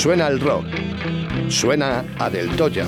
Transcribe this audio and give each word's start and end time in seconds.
Suena 0.00 0.28
el 0.28 0.40
rock. 0.40 0.64
Suena 1.48 2.02
a 2.18 2.30
Del 2.30 2.56
Toya. 2.56 2.86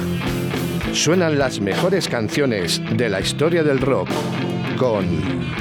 Suenan 0.94 1.38
las 1.38 1.60
mejores 1.60 2.08
canciones 2.08 2.80
de 2.96 3.10
la 3.10 3.20
historia 3.20 3.62
del 3.62 3.80
rock 3.80 4.08
con 4.78 5.04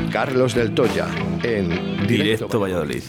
Carlos 0.09 0.55
Del 0.55 0.73
Toya 0.73 1.07
en 1.43 2.07
Directo 2.07 2.57
Valladolid. 2.57 3.03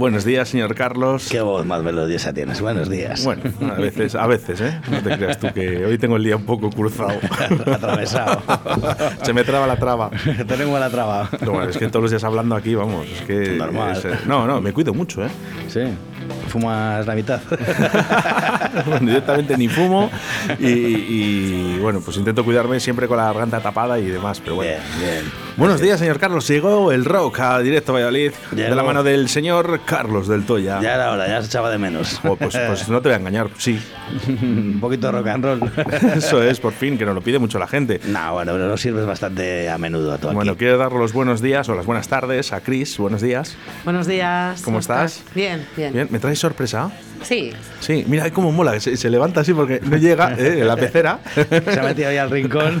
Buenos 0.00 0.24
días, 0.24 0.48
señor 0.48 0.74
Carlos. 0.74 1.28
Qué 1.30 1.42
voz 1.42 1.66
más 1.66 1.82
melodiosa 1.82 2.32
tienes. 2.32 2.62
Buenos 2.62 2.88
días. 2.88 3.22
Bueno, 3.22 3.42
a 3.70 3.74
veces, 3.74 4.14
a 4.14 4.26
veces, 4.26 4.58
¿eh? 4.62 4.80
No 4.90 5.02
te 5.02 5.14
creas 5.14 5.38
tú 5.38 5.48
que 5.52 5.84
hoy 5.84 5.98
tengo 5.98 6.16
el 6.16 6.24
día 6.24 6.36
un 6.36 6.46
poco 6.46 6.70
cruzado. 6.70 7.20
Atravesado. 7.66 8.42
Se 9.22 9.34
me 9.34 9.44
traba 9.44 9.66
la 9.66 9.76
traba. 9.76 10.08
Tenemos 10.48 10.80
la 10.80 10.88
traba. 10.88 11.28
No, 11.42 11.52
bueno, 11.52 11.68
es 11.68 11.76
que 11.76 11.88
todos 11.88 12.04
los 12.04 12.10
días 12.10 12.24
hablando 12.24 12.56
aquí, 12.56 12.74
vamos, 12.74 13.06
es 13.06 13.20
que... 13.26 13.58
Normal. 13.58 13.92
es, 13.94 14.06
eh, 14.06 14.18
no, 14.26 14.46
no, 14.46 14.62
me 14.62 14.72
cuido 14.72 14.94
mucho, 14.94 15.22
¿eh? 15.22 15.28
Sí. 15.72 16.09
Fumas 16.50 17.06
la 17.06 17.14
mitad. 17.14 17.40
bueno, 18.86 19.06
directamente 19.06 19.56
ni 19.56 19.68
fumo 19.68 20.10
y, 20.58 20.66
y, 20.68 21.78
bueno, 21.80 22.00
pues 22.00 22.16
intento 22.16 22.44
cuidarme 22.44 22.80
siempre 22.80 23.06
con 23.06 23.16
la 23.16 23.24
garganta 23.24 23.60
tapada 23.60 23.98
y 23.98 24.06
demás, 24.06 24.40
pero 24.40 24.56
bueno. 24.56 24.72
Bien, 24.98 25.10
bien. 25.22 25.32
Buenos 25.56 25.80
días, 25.80 25.98
señor 26.00 26.18
Carlos. 26.18 26.48
Llegó 26.48 26.90
el 26.90 27.04
rock 27.04 27.40
a 27.40 27.58
Directo 27.60 27.92
Valladolid 27.92 28.32
de 28.50 28.74
la 28.74 28.82
mano 28.82 29.02
del 29.02 29.28
señor 29.28 29.80
Carlos 29.84 30.26
del 30.26 30.44
Toya. 30.44 30.80
Ya 30.80 30.94
era 30.94 31.12
hora, 31.12 31.28
ya 31.28 31.40
se 31.40 31.46
echaba 31.46 31.70
de 31.70 31.78
menos. 31.78 32.20
Oh, 32.24 32.36
pues, 32.36 32.56
pues 32.56 32.88
no 32.88 33.00
te 33.00 33.08
voy 33.08 33.14
a 33.14 33.18
engañar, 33.18 33.48
sí. 33.58 33.80
Un 34.42 34.78
poquito 34.80 35.06
de 35.08 35.12
rock 35.12 35.26
and 35.28 35.44
roll. 35.44 35.72
Eso 36.16 36.42
es, 36.42 36.58
por 36.60 36.72
fin, 36.72 36.96
que 36.98 37.04
nos 37.04 37.14
lo 37.14 37.20
pide 37.20 37.38
mucho 37.38 37.58
la 37.58 37.66
gente. 37.66 38.00
No, 38.06 38.32
bueno, 38.34 38.52
pero 38.52 38.68
lo 38.68 38.76
sirves 38.76 39.06
bastante 39.06 39.68
a 39.68 39.78
menudo 39.78 40.12
a 40.12 40.18
todo 40.18 40.32
Bueno, 40.32 40.52
aquí. 40.52 40.60
quiero 40.60 40.78
dar 40.78 40.92
los 40.92 41.12
buenos 41.12 41.40
días 41.40 41.68
o 41.68 41.74
las 41.74 41.86
buenas 41.86 42.08
tardes 42.08 42.52
a 42.52 42.60
Chris. 42.60 42.96
Buenos 42.98 43.20
días. 43.20 43.56
Buenos 43.84 44.06
días. 44.06 44.62
¿Cómo 44.62 44.78
estás? 44.78 45.22
Bien, 45.34 45.66
bien. 45.76 45.92
Bien, 45.92 46.08
¿me 46.10 46.18
traes 46.18 46.39
sorpresa? 46.40 46.90
Sí. 47.22 47.52
Sí, 47.80 48.04
mira 48.08 48.30
cómo 48.30 48.50
mola, 48.50 48.72
que 48.72 48.80
se, 48.80 48.96
se 48.96 49.10
levanta 49.10 49.40
así 49.40 49.52
porque 49.52 49.80
no 49.82 49.96
llega 49.96 50.34
eh, 50.38 50.60
en 50.60 50.66
la 50.66 50.76
pecera. 50.76 51.20
Se 51.34 51.78
ha 51.78 51.82
metido 51.82 52.08
ahí 52.08 52.16
al 52.16 52.30
rincón. 52.30 52.80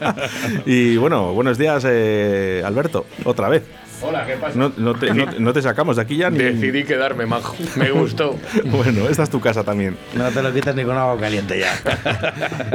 y 0.66 0.96
bueno, 0.96 1.32
buenos 1.32 1.56
días, 1.56 1.84
eh, 1.88 2.62
Alberto, 2.64 3.06
otra 3.24 3.48
vez. 3.48 3.62
Hola, 4.02 4.24
¿qué 4.26 4.34
pasa? 4.36 4.58
No, 4.58 4.72
no 4.78 4.94
te, 4.94 5.12
no- 5.12 5.26
no 5.38 5.52
te 5.52 5.60
sacamos 5.60 5.96
de 5.96 6.02
aquí 6.02 6.16
ya 6.16 6.30
ni. 6.30 6.38
Decidí 6.38 6.84
quedarme 6.84 7.26
majo. 7.26 7.54
Me 7.76 7.90
gustó. 7.90 8.36
Bueno, 8.64 9.08
esta 9.08 9.24
es 9.24 9.30
tu 9.30 9.40
casa 9.40 9.62
también. 9.64 9.96
No 10.14 10.28
te 10.30 10.42
lo 10.42 10.52
quitas 10.54 10.74
ni 10.74 10.84
con 10.84 10.96
agua 10.96 11.18
caliente 11.18 11.58
ya. 11.60 11.72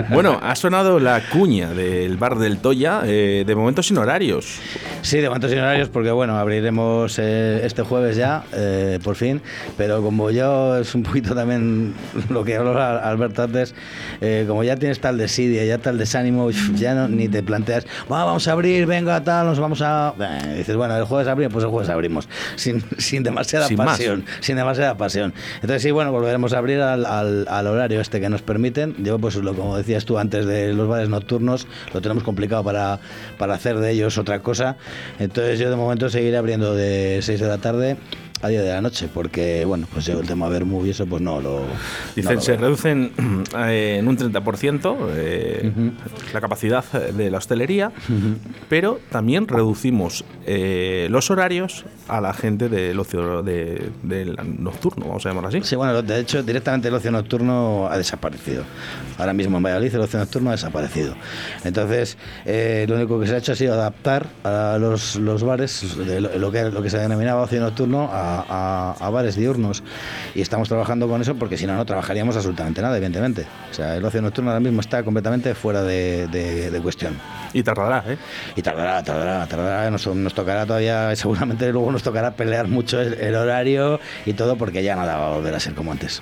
Bueno, 0.10 0.40
ha 0.42 0.56
sonado 0.56 1.00
la 1.00 1.22
cuña 1.32 1.70
del 1.72 2.18
bar 2.18 2.38
del 2.38 2.58
Toya, 2.60 3.02
eh, 3.06 3.44
de 3.46 3.56
momento 3.56 3.82
sin 3.82 3.98
horarios. 3.98 4.60
Sí, 5.02 5.18
de 5.20 5.28
momentos 5.28 5.50
sin 5.52 5.60
horarios, 5.60 5.90
porque 5.90 6.12
bueno, 6.12 6.38
abriremos 6.38 7.18
eh, 7.20 7.62
este 7.64 7.82
jueves 7.82 8.16
ya, 8.18 8.44
eh, 8.54 9.00
por 9.04 9.16
fin, 9.16 9.42
pero 9.78 10.02
como 10.02 10.30
yo 10.32 10.78
es 10.78 10.94
un 10.96 11.04
poquito 11.04 11.34
también 11.34 11.94
lo 12.30 12.44
que 12.44 12.56
habló 12.56 12.72
Al- 12.80 13.00
Alberto 13.00 13.44
antes, 13.44 13.74
eh, 14.22 14.46
como 14.48 14.64
ya 14.64 14.76
tienes 14.76 15.00
tal 15.00 15.18
desidia, 15.18 15.64
ya 15.66 15.78
tal 15.80 15.98
desánimo, 15.98 16.50
ya 16.76 16.94
no, 16.94 17.08
ni 17.08 17.28
te 17.28 17.42
planteas, 17.42 17.86
"Va, 18.12 18.24
vamos 18.26 18.48
a 18.48 18.52
abrir, 18.52 18.86
venga, 18.86 19.24
tal, 19.24 19.48
nos 19.48 19.60
vamos 19.60 19.82
a... 19.82 20.14
Eh, 20.20 20.56
dices, 20.58 20.76
bueno, 20.76 20.96
el 20.98 21.04
jueves 21.06 21.15
abrimos, 21.28 21.54
pues 21.54 21.64
el 21.66 21.72
jueves 21.72 21.90
abrimos, 21.90 22.28
sin, 22.56 22.84
sin 22.98 23.24
demasiada 23.24 23.68
Sin 23.68 23.78
más. 23.78 23.88
pasión, 23.88 24.26
sin 24.42 24.56
demasiada 24.58 24.96
pasión. 24.98 25.34
Entonces 25.56 25.82
sí, 25.82 25.92
bueno, 25.92 26.12
volveremos 26.12 26.54
a 26.54 26.58
abrir 26.60 26.82
al, 26.82 27.06
al- 27.06 27.48
al 27.50 27.68
horario 27.68 28.02
este 28.02 28.20
que 28.20 28.30
nos 28.30 28.42
permiten. 28.42 28.96
Yo, 29.04 29.18
pues 29.20 29.36
lo 29.36 29.54
como 29.54 29.78
decías 29.78 30.06
tú 30.06 30.18
antes 30.18 30.46
de 30.46 30.74
los 30.74 30.88
bares 30.88 31.10
nocturnos, 31.10 31.68
lo 31.94 32.02
tenemos 32.02 32.24
complicado 32.24 32.64
para, 32.64 33.00
para 33.38 33.54
hacer 33.56 33.78
de 33.80 33.92
ellos 33.92 34.18
otra 34.18 34.42
cosa. 34.42 34.78
Entonces 35.20 35.60
yo 35.60 35.70
de 35.70 35.76
momento 35.76 36.10
seguiré 36.10 36.38
abriendo 36.38 36.76
de 36.76 37.20
6 37.22 37.40
de 37.40 37.48
la 37.48 37.58
tarde 37.58 37.98
a 38.46 38.50
10 38.50 38.64
de 38.64 38.70
la 38.70 38.82
noche, 38.82 39.10
porque 39.14 39.66
bueno, 39.66 39.88
pues 39.92 40.06
yo 40.06 40.20
el 40.20 40.28
tema 40.28 40.48
ver 40.50 40.66
movie 40.66 40.92
eso 40.92 41.06
pues 41.06 41.22
no 41.22 41.40
lo... 41.42 41.62
Dicen, 42.16 42.32
no 42.34 42.36
lo 42.36 42.42
se 42.42 42.52
veo. 42.54 42.62
reducen 42.62 43.12
eh, 43.58 43.98
en 44.00 44.08
un 44.08 44.18
30% 44.18 44.98
eh, 45.16 45.72
la 46.34 46.42
capacidad 46.42 46.84
de 46.92 47.30
la 47.30 47.38
hostelería, 47.38 47.92
pero 48.70 49.00
también 49.12 49.48
reducimos 49.48 50.24
eh, 50.46 51.08
los 51.10 51.30
horarios 51.32 51.86
a 52.08 52.22
la 52.22 52.34
gente 52.34 52.70
del 52.70 53.00
ocio 53.00 53.42
de- 53.44 53.90
del 54.04 54.38
nocturno, 54.60 55.08
vamos 55.08 55.26
a 55.26 55.30
llamarlo 55.30 55.50
así. 55.50 55.62
Sí, 55.64 55.76
bueno, 55.76 56.02
de 56.02 56.20
hecho, 56.20 56.44
directamente 56.44 56.88
el 56.88 56.94
ocio 56.94 57.12
nocturno 57.12 57.88
ha 57.90 57.98
desaparecido. 57.98 58.64
Ahora 59.18 59.34
mismo 59.34 59.58
en 59.58 59.64
Valladolid 59.64 59.94
el 59.96 60.02
ocio 60.02 60.20
nocturno 60.20 60.50
ha 60.50 60.54
desaparecido. 60.54 61.16
Entonces, 61.64 62.18
eh, 62.46 62.86
lo 62.88 62.96
único 62.96 63.20
que 63.20 63.28
se 63.28 63.36
ha 63.36 63.38
hecho 63.38 63.54
ha 63.54 63.56
sido 63.56 63.74
adaptar 63.74 64.28
a 64.44 64.78
los, 64.80 65.16
los 65.16 65.44
bares, 65.44 65.98
de 65.98 66.22
lo, 66.22 66.38
lo 66.38 66.52
que, 66.52 66.64
lo 66.70 66.82
que 66.82 66.90
se 66.90 66.98
denominaba 67.00 67.42
ocio 67.42 67.60
nocturno, 67.60 68.10
a, 68.12 68.35
a- 68.48 68.96
a 69.00 69.10
bares 69.10 69.36
diurnos. 69.36 69.84
Y 70.34 70.42
estamos 70.42 70.68
trabajando 70.68 71.08
con 71.08 71.22
eso 71.22 71.36
porque 71.36 71.58
si 71.58 71.66
no, 71.66 71.76
no 71.76 71.86
trabajaríamos 71.86 72.36
absolutamente 72.36 72.82
nada, 72.82 72.98
evidentemente. 72.98 73.46
O 73.72 73.74
sea, 73.74 73.96
el 73.96 74.04
ocio 74.06 74.22
nocturno 74.22 74.50
ahora 74.52 74.60
mismo 74.60 74.82
está 74.82 75.04
completamente 75.04 75.54
fuera 75.56 75.84
de, 75.84 76.28
de- 76.28 76.72
de 76.72 76.82
cuestión. 76.82 77.18
Y 77.54 77.64
tardará, 77.64 78.04
¿eh? 78.08 78.18
Y 78.56 78.62
tardará, 78.62 79.04
tardará, 79.04 79.46
tardará. 79.48 79.90
Nos, 79.92 80.08
nos 80.08 80.34
tocará 80.34 80.66
todavía, 80.66 81.16
seguramente 81.16 81.72
luego 81.72 81.92
nos 81.92 82.04
tocará 82.04 82.32
pelear 82.36 82.68
mucho 82.68 83.00
el, 83.02 83.14
el 83.16 83.36
horario 83.36 84.00
y 84.26 84.34
todo 84.34 84.58
porque 84.58 84.84
ya 84.84 84.96
nada 84.96 85.18
va 85.18 85.28
a 85.28 85.36
volver 85.36 85.56
a 85.56 85.60
ser 85.60 85.74
como 85.74 85.92
antes. 85.92 86.22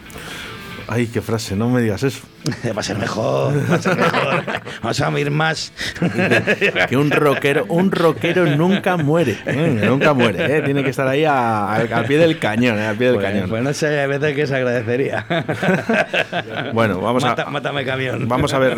Ay, 0.87 1.07
qué 1.07 1.21
frase, 1.21 1.55
no 1.55 1.69
me 1.69 1.81
digas 1.81 2.03
eso. 2.03 2.19
Va 2.75 2.79
a 2.79 2.83
ser 2.83 2.97
mejor, 2.97 3.53
va 3.71 3.75
a 3.75 3.81
ser 3.81 3.95
mejor. 3.95 4.43
Vamos 4.81 5.01
a 5.01 5.19
ir 5.19 5.31
más. 5.31 5.71
Que 6.89 6.97
un 6.97 7.09
rockero, 7.11 7.65
un 7.69 7.91
rockero 7.91 8.45
nunca 8.45 8.97
muere, 8.97 9.37
¿eh? 9.45 9.81
nunca 9.85 10.13
muere, 10.13 10.57
¿eh? 10.57 10.61
tiene 10.63 10.83
que 10.83 10.89
estar 10.89 11.07
ahí 11.07 11.23
al, 11.25 11.87
pie 12.07 12.17
del 12.17 12.39
cañón, 12.39 12.77
¿eh? 12.77 12.85
al 12.87 12.95
pie 12.97 13.07
del 13.07 13.15
Pues, 13.15 13.27
cañón. 13.27 13.49
pues 13.49 13.63
no 13.63 13.73
sé, 13.73 14.01
a 14.01 14.07
veces 14.07 14.35
que 14.35 14.45
se 14.47 14.55
agradecería. 14.55 15.25
Bueno, 16.73 16.99
vamos 16.99 17.23
Mata- 17.23 17.43
a 17.43 17.49
Mátame 17.49 17.85
camión. 17.85 18.27
Vamos 18.27 18.53
a 18.53 18.59
ver, 18.59 18.77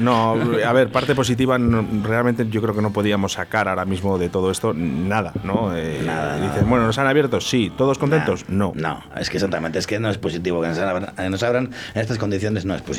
no, 0.00 0.36
a 0.66 0.72
ver, 0.72 0.88
parte 0.90 1.14
positiva, 1.14 1.58
no- 1.58 1.86
realmente 2.04 2.46
yo 2.48 2.60
creo 2.62 2.74
que 2.74 2.82
no 2.82 2.92
podíamos 2.92 3.32
sacar 3.32 3.68
ahora 3.68 3.84
mismo 3.84 4.18
de 4.18 4.28
todo 4.28 4.50
esto 4.50 4.72
nada, 4.74 5.32
¿no? 5.44 5.76
Eh, 5.76 6.02
Nada, 6.04 6.36
nada. 6.38 6.62
bueno, 6.66 6.86
¿nos 6.86 6.98
han 6.98 7.06
abierto? 7.06 7.40
Sí, 7.40 7.72
¿todos 7.76 7.98
contentos? 7.98 8.44
No. 8.48 8.72
No, 8.74 9.02
es 9.16 9.30
que 9.30 9.36
exactamente, 9.38 9.78
es 9.78 9.86
que 9.86 9.98
no 9.98 10.10
es 10.10 10.18
positivo 10.18 10.60
que 10.60 10.68
nos 10.68 10.78
abran, 10.78 11.12
eh, 11.18 11.30
nos 11.30 11.42
abran 11.42 11.70
en 11.94 12.00
estas 12.00 12.18
condiciones, 12.18 12.64
no 12.64 12.74
es 12.74 12.82
positivo. 12.82 12.97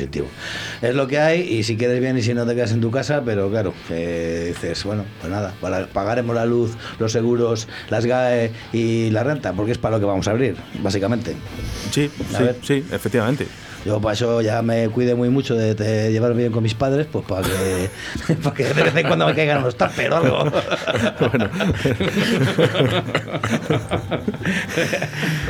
Es 0.82 0.94
lo 0.94 1.06
que 1.06 1.18
hay 1.18 1.40
y 1.42 1.62
si 1.64 1.76
quieres 1.76 2.00
bien 2.00 2.16
y 2.18 2.22
si 2.22 2.32
no 2.34 2.46
te 2.46 2.54
quedas 2.54 2.72
en 2.72 2.80
tu 2.80 2.90
casa, 2.90 3.22
pero 3.24 3.50
claro, 3.50 3.74
eh, 3.90 4.46
dices, 4.54 4.82
bueno, 4.84 5.04
pues 5.20 5.30
nada, 5.32 5.52
para- 5.60 5.86
pagaremos 5.86 6.34
la 6.34 6.46
luz, 6.46 6.72
los 6.98 7.12
seguros, 7.12 7.68
las 7.90 8.06
GAE 8.06 8.50
y 8.72 9.10
la 9.10 9.22
renta, 9.24 9.52
porque 9.52 9.72
es 9.72 9.78
para 9.78 9.96
lo 9.96 10.00
que 10.00 10.06
vamos 10.06 10.26
a 10.28 10.30
abrir, 10.32 10.56
básicamente. 10.82 11.34
Sí, 11.90 12.10
A 12.34 12.38
sí, 12.38 12.44
ver. 12.44 12.56
sí, 12.62 12.84
efectivamente. 12.92 13.46
Yo 13.86 13.98
para 13.98 14.12
eso 14.12 14.42
ya 14.42 14.60
me 14.60 14.90
cuide 14.90 15.14
muy 15.14 15.30
mucho 15.30 15.54
de, 15.54 15.74
de 15.74 16.12
llevarme 16.12 16.36
bien 16.40 16.52
con 16.52 16.62
mis 16.62 16.74
padres, 16.74 17.06
pues 17.10 17.24
para 17.24 17.46
que, 17.48 17.88
para 18.42 18.54
que 18.54 18.64
de 18.64 18.82
vez 18.82 18.94
en 18.94 19.06
cuando 19.06 19.26
me 19.26 19.34
caigan 19.34 19.56
unos 19.62 19.74
tupper 19.74 20.12
o 20.12 20.16
algo. 20.18 20.44
Bueno. 21.20 21.48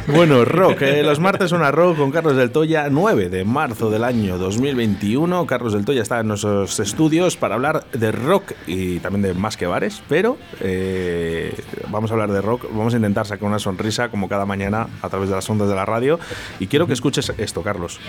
Bueno, 0.06 0.44
rock. 0.44 0.82
eh, 0.82 1.02
los 1.02 1.20
martes 1.20 1.52
una 1.52 1.70
rock 1.70 1.96
con 1.96 2.10
Carlos 2.10 2.36
del 2.36 2.50
Toya, 2.50 2.88
9 2.90 3.28
de 3.28 3.44
marzo 3.44 3.90
del 3.90 4.04
año 4.04 4.38
2021. 4.40 5.46
Carlos 5.46 5.72
del 5.72 5.84
Toya 5.84 6.02
está 6.02 6.18
en 6.18 6.28
nuestros 6.28 6.80
estudios 6.80 7.36
para 7.36 7.54
hablar 7.54 7.86
de 7.92 8.10
rock 8.10 8.52
y 8.66 8.98
también 8.98 9.22
de 9.22 9.34
más 9.34 9.56
que 9.56 9.66
bares, 9.66 10.02
pero 10.08 10.36
eh, 10.60 11.54
vamos 11.88 12.10
a 12.10 12.14
hablar 12.14 12.32
de 12.32 12.40
rock. 12.40 12.64
Vamos 12.72 12.94
a 12.94 12.96
intentar 12.96 13.26
sacar 13.26 13.48
una 13.48 13.60
sonrisa 13.60 14.08
como 14.08 14.28
cada 14.28 14.46
mañana 14.46 14.88
a 15.02 15.08
través 15.08 15.28
de 15.28 15.36
las 15.36 15.48
ondas 15.48 15.68
de 15.68 15.74
la 15.76 15.84
radio. 15.86 16.18
Y 16.58 16.66
quiero 16.66 16.88
que 16.88 16.94
escuches 16.94 17.32
esto, 17.38 17.62
Carlos. 17.62 18.00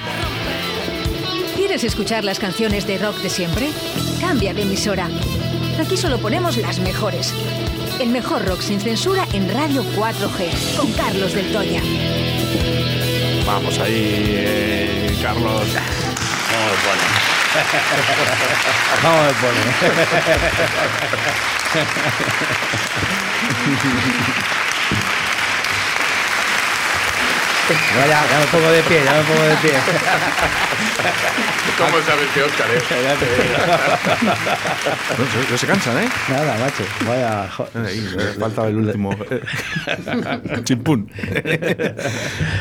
¿Quieres 1.56 1.84
escuchar 1.84 2.24
las 2.24 2.40
canciones 2.40 2.88
de 2.88 2.98
rock 2.98 3.18
de 3.18 3.30
siempre? 3.30 3.70
Cambia 4.20 4.54
de 4.54 4.64
emisora. 4.64 5.08
Aquí 5.80 5.98
solo 5.98 6.18
ponemos 6.18 6.58
las 6.58 6.80
mejores. 6.80 7.34
El 8.00 8.10
mejor 8.10 8.46
rock 8.46 8.62
sin 8.62 8.80
censura 8.80 9.26
en 9.34 9.48
Radio 9.54 9.84
4G, 9.96 10.78
con 10.78 10.92
Carlos 10.94 11.34
del 11.34 11.52
Toya. 11.52 11.82
Vamos 13.46 13.80
ahí, 13.80 14.26
eh, 14.28 15.18
Carlos. 15.22 16.11
¿Cómo 16.52 16.66
me 16.66 16.76
pone? 16.84 17.02
¿Cómo 19.02 19.24
me 19.24 19.34
pone? 19.34 19.62
No, 27.96 28.06
ya, 28.06 28.28
ya 28.30 28.40
me 28.40 28.46
pongo 28.48 28.70
de 28.70 28.84
pie, 28.84 29.04
ya 29.06 29.14
me 29.14 29.22
pongo 29.24 29.44
de 29.44 29.56
pie. 29.58 29.80
¿Cómo 31.78 31.98
sabes 32.02 32.28
que 32.34 32.44
Oscar 32.44 32.68
es? 32.72 32.84
no, 35.18 35.26
se, 35.50 35.58
se, 35.58 35.68
cansan, 35.68 35.98
¿eh? 35.98 36.10
Nada, 36.30 36.58
macho. 36.60 36.84
Vaya. 37.08 37.44
Ahí, 37.86 38.00
faltaba 38.40 38.68
el 38.68 38.78
último. 38.78 39.12
Chimpún. 40.64 41.10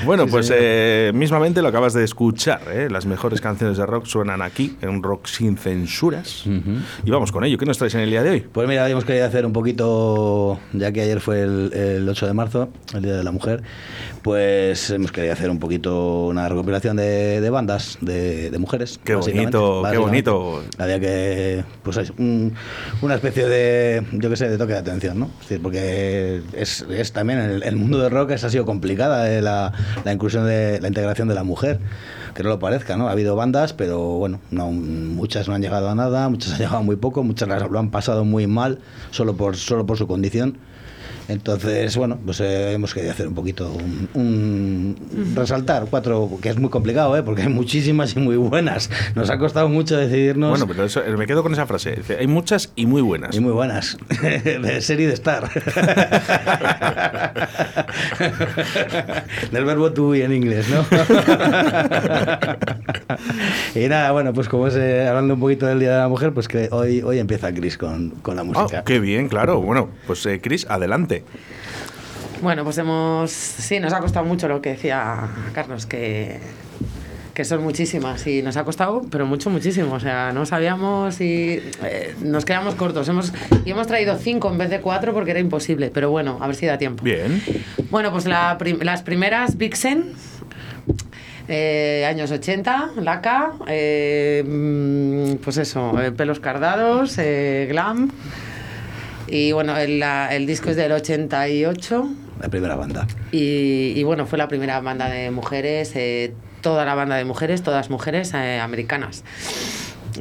bueno, 0.05 0.27
pues 0.27 0.51
eh, 0.55 1.13
mismamente 1.15 1.63
lo 1.63 1.69
acabas 1.69 1.95
de 1.95 2.05
escuchar. 2.05 2.61
¿eh? 2.71 2.89
Las 2.91 3.07
mejores 3.07 3.41
canciones 3.41 3.79
de 3.79 3.87
rock 3.87 4.07
suenan 4.07 4.43
aquí, 4.43 4.77
en 4.81 4.91
un 4.91 5.03
rock 5.03 5.27
sin 5.27 5.57
censuras. 5.57 6.47
Uh 6.47 6.51
-huh. 6.51 6.83
Y 7.05 7.11
vamos 7.11 7.33
con 7.33 7.45
ello. 7.45 7.59
¿Qué 7.59 7.67
nos 7.67 7.79
traes 7.79 7.95
en 7.95 8.01
el 8.01 8.11
día 8.11 8.23
de 8.23 8.31
hoy? 8.31 8.41
Pues 8.41 8.69
mira, 8.69 8.89
hemos 8.89 9.05
querido 9.05 9.27
hacer 9.27 9.45
un 9.47 9.53
poquito, 9.53 10.61
ya 10.73 10.93
que 10.93 11.03
ayer 11.03 11.21
fue 11.21 11.43
el, 11.43 11.73
el 11.73 12.09
8 12.09 12.27
de 12.27 12.33
marzo, 12.33 12.71
el 12.95 13.03
Día 13.03 13.15
de 13.15 13.25
la 13.25 13.33
Mujer, 13.33 13.63
pues 14.23 14.91
hemos 14.91 15.13
querido 15.13 15.33
hacer 15.33 15.51
un 15.51 15.59
poquito 15.59 16.27
una 16.27 16.49
recopilación 16.49 16.97
de, 16.97 17.41
de 17.41 17.51
bandas 17.51 17.99
de, 18.01 18.51
de, 18.51 18.59
mujeres. 18.59 19.00
Qué 19.05 19.15
bonito, 19.15 19.83
qué 19.91 19.99
bonito. 19.99 20.63
Había 20.79 21.01
que, 21.01 21.65
pues 21.83 21.97
es 21.97 22.11
un, 22.19 22.53
una 23.01 23.15
especie 23.15 23.49
de, 23.49 24.05
yo 24.13 24.29
qué 24.29 24.37
sé, 24.37 24.49
de 24.49 24.59
toque 24.59 24.75
de 24.75 24.79
atención, 24.79 25.19
¿no? 25.19 25.31
Es 25.41 25.49
decir, 25.49 25.63
porque 25.63 26.43
es, 26.53 26.85
es 26.91 27.13
también 27.13 27.39
el, 27.39 27.63
el, 27.63 27.77
mundo 27.77 27.99
del 27.99 28.11
rock 28.11 28.33
es, 28.33 28.45
ha 28.45 28.51
sido 28.51 28.67
complicada 28.67 29.33
eh, 29.33 29.41
la, 29.41 29.73
la, 30.05 30.13
inclusión 30.13 30.47
de 30.47 30.81
la 30.81 30.89
integración 30.89 31.29
de 31.29 31.35
la 31.35 31.45
mujer. 31.45 31.81
Que 32.35 32.43
no 32.43 32.51
lo 32.51 32.59
parezca, 32.59 32.97
¿no? 32.97 33.09
Ha 33.09 33.13
habido 33.13 33.35
bandas, 33.37 33.73
pero 33.73 33.99
bueno, 34.01 34.41
no, 34.51 34.71
muchas 34.71 35.49
no 35.49 35.55
han 35.55 35.63
llegado 35.63 35.89
a 35.89 35.95
nada, 35.95 36.29
muchas 36.29 36.53
han 36.53 36.59
llegado 36.61 36.83
muy 36.83 36.97
poco, 36.97 37.23
muchas 37.23 37.49
las, 37.49 37.71
lo 37.71 37.79
han 37.79 37.91
pasado 37.91 38.25
muy 38.25 38.47
mal 38.47 38.81
solo 39.11 39.35
por, 39.35 39.57
solo 39.57 39.87
por 39.87 39.97
su 39.97 40.07
condición. 40.07 40.59
Entonces, 41.31 41.97
bueno, 41.97 42.19
pues 42.25 42.41
eh, 42.41 42.73
hemos 42.73 42.93
querido 42.93 43.13
hacer 43.13 43.29
un 43.29 43.35
poquito, 43.35 43.71
un, 43.71 44.09
un, 44.15 44.97
resaltar 45.37 45.87
cuatro, 45.89 46.29
que 46.43 46.49
es 46.49 46.59
muy 46.59 46.71
complicado, 46.71 47.17
¿eh? 47.17 47.23
porque 47.23 47.43
hay 47.43 47.49
muchísimas 47.49 48.17
y 48.17 48.19
muy 48.19 48.37
buenas. 48.37 48.91
Nos 49.15 49.31
ha 49.31 49.39
costado 49.39 49.69
mucho 49.69 49.97
decidirnos. 49.97 50.51
Bueno, 50.51 50.67
pero 50.67 50.85
eso, 50.85 51.03
me 51.17 51.29
quedo 51.29 51.45
con 51.45 51.53
esa 51.53 51.67
frase. 51.67 51.93
Dice, 51.93 52.17
hay 52.19 52.27
muchas 52.27 52.73
y 52.75 52.87
muy 52.87 53.01
buenas. 53.01 53.37
Y 53.37 53.41
muy 53.41 53.53
buenas. 53.53 53.97
de 54.23 54.81
ser 54.83 54.99
y 54.99 55.05
de 55.05 55.13
estar. 55.13 55.49
Del 59.53 59.65
verbo 59.65 59.93
to 59.93 60.09
be 60.09 60.25
en 60.25 60.33
inglés, 60.33 60.67
¿no? 60.69 60.85
y 63.81 63.89
nada, 63.89 64.11
bueno, 64.11 64.33
pues 64.33 64.49
como 64.49 64.67
es 64.67 64.75
eh, 64.75 65.07
hablando 65.07 65.35
un 65.35 65.41
poquito 65.41 65.67
del 65.67 65.79
Día 65.79 65.93
de 65.93 65.99
la 65.99 66.09
Mujer, 66.09 66.33
pues 66.33 66.49
que 66.49 66.69
hoy, 66.73 67.03
hoy 67.03 67.21
empieza 67.21 67.55
Chris 67.55 67.79
con, 67.79 68.11
con 68.23 68.35
la 68.35 68.43
música. 68.43 68.81
Oh, 68.81 68.85
qué 68.85 68.99
bien, 68.99 69.29
claro. 69.29 69.61
Bueno, 69.61 69.91
pues 70.09 70.27
eh, 70.27 70.41
Chris, 70.43 70.67
adelante. 70.69 71.20
Bueno, 72.43 72.65
pues 72.65 72.79
hemos. 72.79 73.31
Sí, 73.31 73.81
nos 73.81 73.93
ha 73.93 74.01
costado 74.01 74.25
mucho 74.25 74.49
lo 74.49 74.63
que 74.63 74.71
decía 74.71 75.29
Carlos, 75.53 75.85
que, 75.85 76.41
que 77.35 77.45
son 77.45 77.63
muchísimas 77.63 78.27
y 78.27 78.41
nos 78.41 78.57
ha 78.57 78.65
costado, 78.65 79.03
pero 79.11 79.27
mucho, 79.27 79.51
muchísimo. 79.51 79.93
O 79.95 80.01
sea, 80.01 80.33
no 80.33 80.47
sabíamos 80.47 81.21
y 81.21 81.61
eh, 81.83 82.15
nos 82.23 82.47
quedamos 82.47 82.77
cortos. 82.77 83.07
Hemos, 83.09 83.33
y 83.65 83.71
hemos 83.71 83.87
traído 83.87 84.17
cinco 84.17 84.51
en 84.51 84.57
vez 84.57 84.71
de 84.71 84.81
cuatro 84.81 85.13
porque 85.13 85.33
era 85.33 85.41
imposible, 85.41 85.91
pero 85.93 86.11
bueno, 86.11 86.39
a 86.41 86.47
ver 86.47 86.57
si 86.57 86.65
da 86.65 86.79
tiempo. 86.79 87.05
Bien. 87.05 87.43
Bueno, 87.91 88.11
pues 88.11 88.25
la 88.25 88.57
prim 88.57 88.79
las 88.81 89.03
primeras, 89.03 89.59
Vixen. 89.59 90.15
Eh, 91.53 92.07
años 92.09 92.31
80, 92.31 92.93
laca, 93.01 93.55
eh, 93.67 95.37
pues 95.43 95.57
eso, 95.57 95.93
pelos 96.17 96.39
cardados, 96.39 97.17
glam. 97.17 98.09
Y 99.31 99.53
bueno, 99.53 99.77
el, 99.77 100.03
el, 100.03 100.47
disco 100.47 100.71
es 100.71 100.77
del 100.77 100.93
88. 100.93 102.09
La 102.41 102.49
primera 102.49 102.75
banda. 102.75 103.07
Y, 103.33 103.93
y 103.97 104.03
bueno, 104.03 104.27
fue 104.27 104.39
la 104.39 104.49
primera 104.49 104.81
banda 104.81 105.09
de 105.09 105.31
mujeres, 105.31 105.93
eh, 105.95 106.35
toda 106.63 106.85
la 106.85 106.95
banda 106.95 107.17
de 107.17 107.25
mujeres, 107.25 107.63
todas 107.63 107.91
mujeres 107.91 108.33
eh, 108.35 108.59
americanas. 108.61 109.25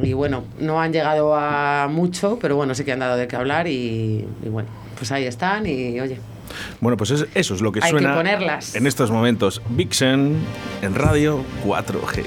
Y 0.03 0.13
bueno, 0.13 0.43
no 0.59 0.79
han 0.81 0.93
llegado 0.93 1.33
a 1.35 1.87
mucho, 1.89 2.37
pero 2.39 2.55
bueno, 2.55 2.75
sí 2.75 2.83
que 2.83 2.91
han 2.91 2.99
dado 2.99 3.17
de 3.17 3.27
qué 3.27 3.35
hablar 3.35 3.67
y, 3.67 4.27
y 4.43 4.49
bueno, 4.49 4.69
pues 4.97 5.11
ahí 5.11 5.25
están 5.25 5.65
y 5.65 5.99
oye. 5.99 6.19
Bueno, 6.81 6.97
pues 6.97 7.11
es, 7.11 7.25
eso 7.35 7.55
es 7.55 7.61
lo 7.61 7.71
que 7.71 7.79
Hay 7.83 7.91
suena 7.91 8.11
que 8.11 8.15
ponerlas. 8.17 8.75
en 8.75 8.85
estos 8.87 9.11
momentos. 9.11 9.61
Vixen 9.69 10.37
en 10.81 10.95
Radio 10.95 11.43
4G. 11.65 12.23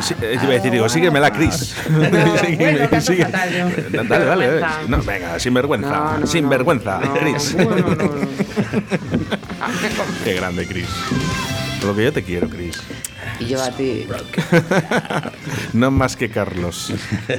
Sí, 0.00 0.14
eh, 0.22 0.34
iba 0.34 0.44
a 0.44 0.54
decir, 0.54 0.72
digo, 0.72 0.88
sígueme 0.88 1.20
la 1.20 1.30
Cris. 1.32 1.74
bueno, 1.90 2.88
fatal 2.88 3.50
yo. 3.52 4.04
Dale, 4.04 4.24
dale, 4.24 4.58
eh. 4.58 4.62
No, 4.88 5.02
venga, 5.02 5.38
sin 5.38 5.54
vergüenza, 5.54 5.88
No, 5.90 6.18
no, 6.18 6.26
sin 6.26 6.48
vergüenza, 6.48 7.00
No, 7.00 7.14
Cris. 7.14 7.54
no, 7.56 7.64
no, 7.64 7.76
no, 7.76 7.94
no. 7.94 8.10
Qué 10.24 10.34
grande, 10.34 10.66
Cris. 10.66 10.88
Por 11.80 11.90
lo 11.90 11.96
que 11.96 12.04
yo 12.04 12.12
te 12.12 12.22
quiero, 12.22 12.48
Cris. 12.48 12.80
Y 13.38 13.46
yo 13.46 13.62
a 13.62 13.70
ti. 13.70 14.06
No 15.72 15.90
más 15.90 16.16
que 16.16 16.30
Carlos. 16.30 16.92
No, 17.28 17.36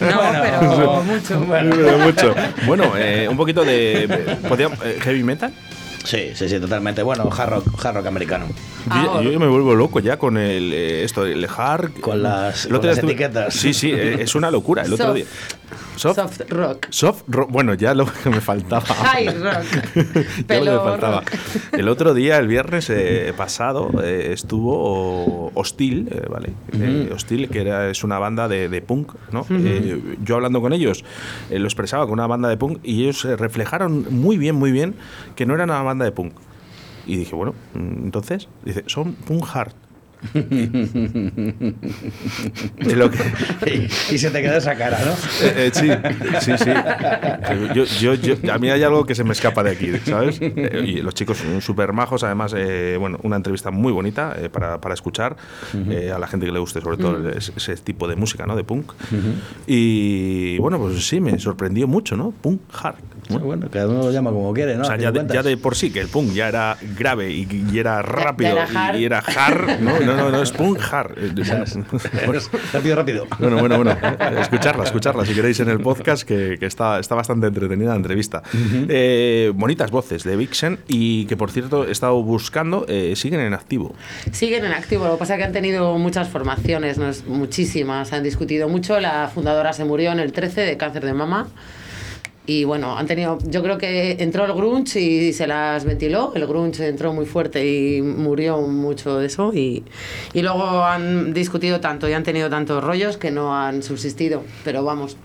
pero 0.00 1.02
mucho. 1.04 1.46
Pero 1.48 1.98
mucho. 1.98 2.34
Bueno, 2.66 2.92
eh, 2.96 3.28
un 3.28 3.36
poquito 3.36 3.64
de. 3.64 4.36
¿podríamos- 4.48 4.78
eh, 4.84 4.98
¿Heavy 5.02 5.22
metal? 5.22 5.52
Sí, 6.08 6.30
sí, 6.34 6.48
sí, 6.48 6.58
totalmente. 6.58 7.02
Bueno, 7.02 7.28
hard 7.30 7.50
rock, 7.50 7.84
hard 7.84 7.96
rock 7.96 8.06
americano. 8.06 8.46
Yo, 9.04 9.20
yo 9.20 9.38
me 9.38 9.46
vuelvo 9.46 9.74
loco 9.74 10.00
ya 10.00 10.16
con 10.18 10.38
el 10.38 10.72
eh, 10.72 11.04
esto, 11.04 11.26
el 11.26 11.46
hard. 11.54 12.00
Con 12.00 12.22
las- 12.22 12.66
con 12.66 12.88
etiquetas. 13.10 13.52
Sí, 13.52 13.74
sí, 13.74 13.92
eh, 13.92 14.16
es 14.22 14.34
una 14.34 14.50
locura. 14.50 14.84
El 14.84 14.94
otro 14.94 15.12
día. 15.12 15.26
Soft. 15.96 16.16
Soft 16.16 16.40
rock. 16.50 16.86
Soft 16.90 17.22
rock. 17.28 17.50
Bueno, 17.50 17.74
ya 17.74 17.94
lo 17.94 18.06
que 18.06 18.30
me 18.30 18.40
faltaba. 18.40 18.86
High 18.86 19.28
rock. 19.38 19.64
Ya 20.48 20.60
lo 20.60 20.64
que 20.64 20.70
me 20.70 20.78
faltaba. 20.78 21.20
rock. 21.20 21.30
El 21.72 21.88
otro 21.88 22.14
día, 22.14 22.38
el 22.38 22.46
viernes 22.48 22.88
eh, 22.90 23.32
pasado, 23.36 23.90
eh, 24.02 24.30
estuvo 24.32 25.50
Hostil, 25.54 26.08
eh, 26.10 26.26
¿vale? 26.28 26.52
Eh, 26.72 27.10
Hostil, 27.14 27.48
que 27.48 27.60
era, 27.60 27.90
es 27.90 28.04
una 28.04 28.18
banda 28.18 28.48
de, 28.48 28.68
de 28.68 28.80
punk, 28.80 29.12
¿no? 29.32 29.46
Yo 30.24 30.36
hablando 30.36 30.60
con 30.60 30.72
ellos, 30.72 31.04
lo 31.50 31.64
expresaba 31.64 32.04
con 32.04 32.14
una 32.14 32.26
banda 32.26 32.48
de 32.48 32.56
punk 32.56 32.78
y 32.82 33.02
ellos 33.02 33.24
reflejaron 33.24 34.06
muy 34.10 34.38
bien, 34.38 34.54
muy 34.54 34.72
bien 34.72 34.94
que 35.36 35.46
no 35.46 35.54
era 35.54 35.64
una 35.64 35.82
banda 35.82 36.04
de 36.04 36.12
punk. 36.12 36.32
Y 37.06 37.16
dije, 37.16 37.34
bueno, 37.34 37.54
mm, 37.74 38.04
entonces, 38.04 38.48
dice, 38.64 38.84
son 38.86 39.14
punk 39.14 39.44
hard. 39.54 39.72
Es 42.78 42.96
lo 42.96 43.10
que, 43.10 43.18
y, 43.66 44.14
y 44.14 44.18
se 44.18 44.30
te 44.30 44.42
queda 44.42 44.56
esa 44.58 44.74
cara, 44.76 44.98
¿no? 45.04 45.12
eh, 45.46 45.54
eh, 45.56 45.70
sí, 45.72 45.88
sí, 46.40 46.52
sí. 46.58 46.70
Yo, 47.74 47.84
yo, 47.84 48.14
yo- 48.14 48.52
a 48.52 48.58
mí 48.58 48.70
hay 48.70 48.82
algo 48.82 49.04
que 49.06 49.14
se 49.14 49.24
me 49.24 49.32
escapa 49.32 49.62
de 49.62 49.70
aquí, 49.72 49.92
¿sabes? 50.04 50.38
Eh, 50.40 50.84
y 50.86 51.00
los 51.02 51.14
chicos 51.14 51.38
son 51.38 51.60
súper 51.60 51.92
majos, 51.92 52.22
además, 52.24 52.54
eh, 52.56 52.96
bueno, 52.98 53.18
una 53.22 53.36
entrevista 53.36 53.70
muy 53.70 53.92
bonita 53.92 54.34
eh, 54.38 54.48
para, 54.48 54.80
para 54.80 54.94
escuchar 54.94 55.36
eh, 55.90 56.12
a 56.14 56.18
la 56.18 56.26
gente 56.26 56.46
que 56.46 56.52
le 56.52 56.58
guste, 56.58 56.80
sobre 56.80 56.96
todo 56.96 57.28
ese, 57.30 57.52
ese 57.56 57.76
tipo 57.76 58.08
de 58.08 58.16
música, 58.16 58.46
¿no? 58.46 58.56
De 58.56 58.64
punk. 58.64 58.92
Y 59.66 60.58
bueno, 60.58 60.78
pues 60.78 61.06
sí, 61.06 61.20
me 61.20 61.38
sorprendió 61.38 61.86
mucho, 61.86 62.16
¿no? 62.16 62.30
Punk 62.32 62.60
hard. 62.82 62.96
¿no? 63.30 63.40
Bueno, 63.40 63.68
cada 63.70 63.88
uno 63.88 64.04
lo 64.04 64.10
llama 64.10 64.30
como 64.30 64.54
quiere, 64.54 64.74
¿no? 64.76 64.82
O 64.82 64.84
sea, 64.86 64.96
ya 64.96 65.12
de, 65.12 65.26
ya 65.34 65.42
de 65.42 65.56
por 65.58 65.76
sí 65.76 65.90
que 65.90 66.00
el 66.00 66.08
punk 66.08 66.32
ya 66.32 66.48
era 66.48 66.78
grave 66.96 67.30
y, 67.30 67.46
y 67.70 67.78
era 67.78 68.00
rápido 68.00 68.56
era 68.58 68.96
y 68.98 69.04
era 69.04 69.18
hard. 69.18 69.80
No, 69.80 69.98
no, 70.16 70.30
no, 70.30 70.30
no, 70.30 70.42
es 70.42 70.52
hard. 70.92 71.18
Eh, 71.18 71.32
rápido, 72.72 72.96
rápido. 72.96 73.26
bueno, 73.38 73.58
bueno, 73.58 73.76
bueno. 73.76 73.96
Escucharla, 74.40 74.84
escucharla 74.84 75.24
si 75.24 75.34
queréis 75.34 75.60
en 75.60 75.68
el 75.68 75.80
podcast, 75.80 76.22
que, 76.26 76.56
que 76.58 76.66
está, 76.66 76.98
está 76.98 77.14
bastante 77.14 77.46
entretenida 77.46 77.90
la 77.90 77.96
entrevista. 77.96 78.42
Eh, 78.88 79.52
bonitas 79.54 79.90
voces 79.90 80.24
de 80.24 80.36
Vixen 80.36 80.78
y 80.88 81.26
que, 81.26 81.36
por 81.36 81.50
cierto, 81.50 81.86
he 81.86 81.92
estado 81.92 82.22
buscando, 82.22 82.84
eh, 82.88 83.14
siguen 83.16 83.40
en 83.40 83.54
activo. 83.54 83.94
Siguen 84.32 84.64
en 84.64 84.72
activo, 84.72 85.06
lo 85.06 85.12
que 85.12 85.18
pasa 85.18 85.34
es 85.34 85.38
que 85.38 85.44
han 85.44 85.52
tenido 85.52 85.96
muchas 85.98 86.28
formaciones, 86.28 86.98
no 86.98 87.08
es- 87.08 87.24
muchísimas, 87.26 88.12
han 88.12 88.22
discutido 88.22 88.68
mucho. 88.68 89.00
La 89.00 89.30
fundadora 89.32 89.72
se 89.72 89.84
murió 89.84 90.12
en 90.12 90.20
el 90.20 90.32
13 90.32 90.62
de 90.62 90.76
cáncer 90.76 91.04
de 91.04 91.12
mama. 91.14 91.48
Y 92.48 92.64
bueno, 92.64 92.96
han 92.96 93.06
tenido, 93.06 93.36
yo 93.44 93.62
creo 93.62 93.76
que 93.76 94.12
entró 94.20 94.46
el 94.46 94.54
grunge 94.54 94.98
y 94.98 95.34
se 95.34 95.46
las 95.46 95.84
ventiló. 95.84 96.32
El 96.34 96.46
grunge 96.46 96.88
entró 96.88 97.12
muy 97.12 97.26
fuerte 97.26 97.68
y 97.68 98.00
murió 98.00 98.62
mucho 98.62 99.18
de 99.18 99.26
eso. 99.26 99.52
Y, 99.52 99.84
y 100.32 100.40
luego 100.40 100.82
han 100.82 101.34
discutido 101.34 101.78
tanto 101.80 102.08
y 102.08 102.14
han 102.14 102.22
tenido 102.22 102.48
tantos 102.48 102.82
rollos 102.82 103.18
que 103.18 103.30
no 103.30 103.54
han 103.54 103.82
subsistido. 103.82 104.44
Pero 104.64 104.82
vamos, 104.82 105.18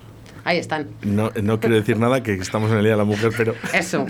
ahí 0.44 0.58
están. 0.58 0.90
No, 1.02 1.32
no 1.42 1.62
quiero 1.62 1.76
decir 1.76 1.98
nada, 1.98 2.22
que 2.22 2.34
estamos 2.34 2.70
en 2.72 2.80
el 2.80 2.84
Día 2.84 2.92
de 2.92 2.98
la 2.98 3.06
Mujer, 3.06 3.32
pero 3.38 3.56
Eso. 3.74 4.06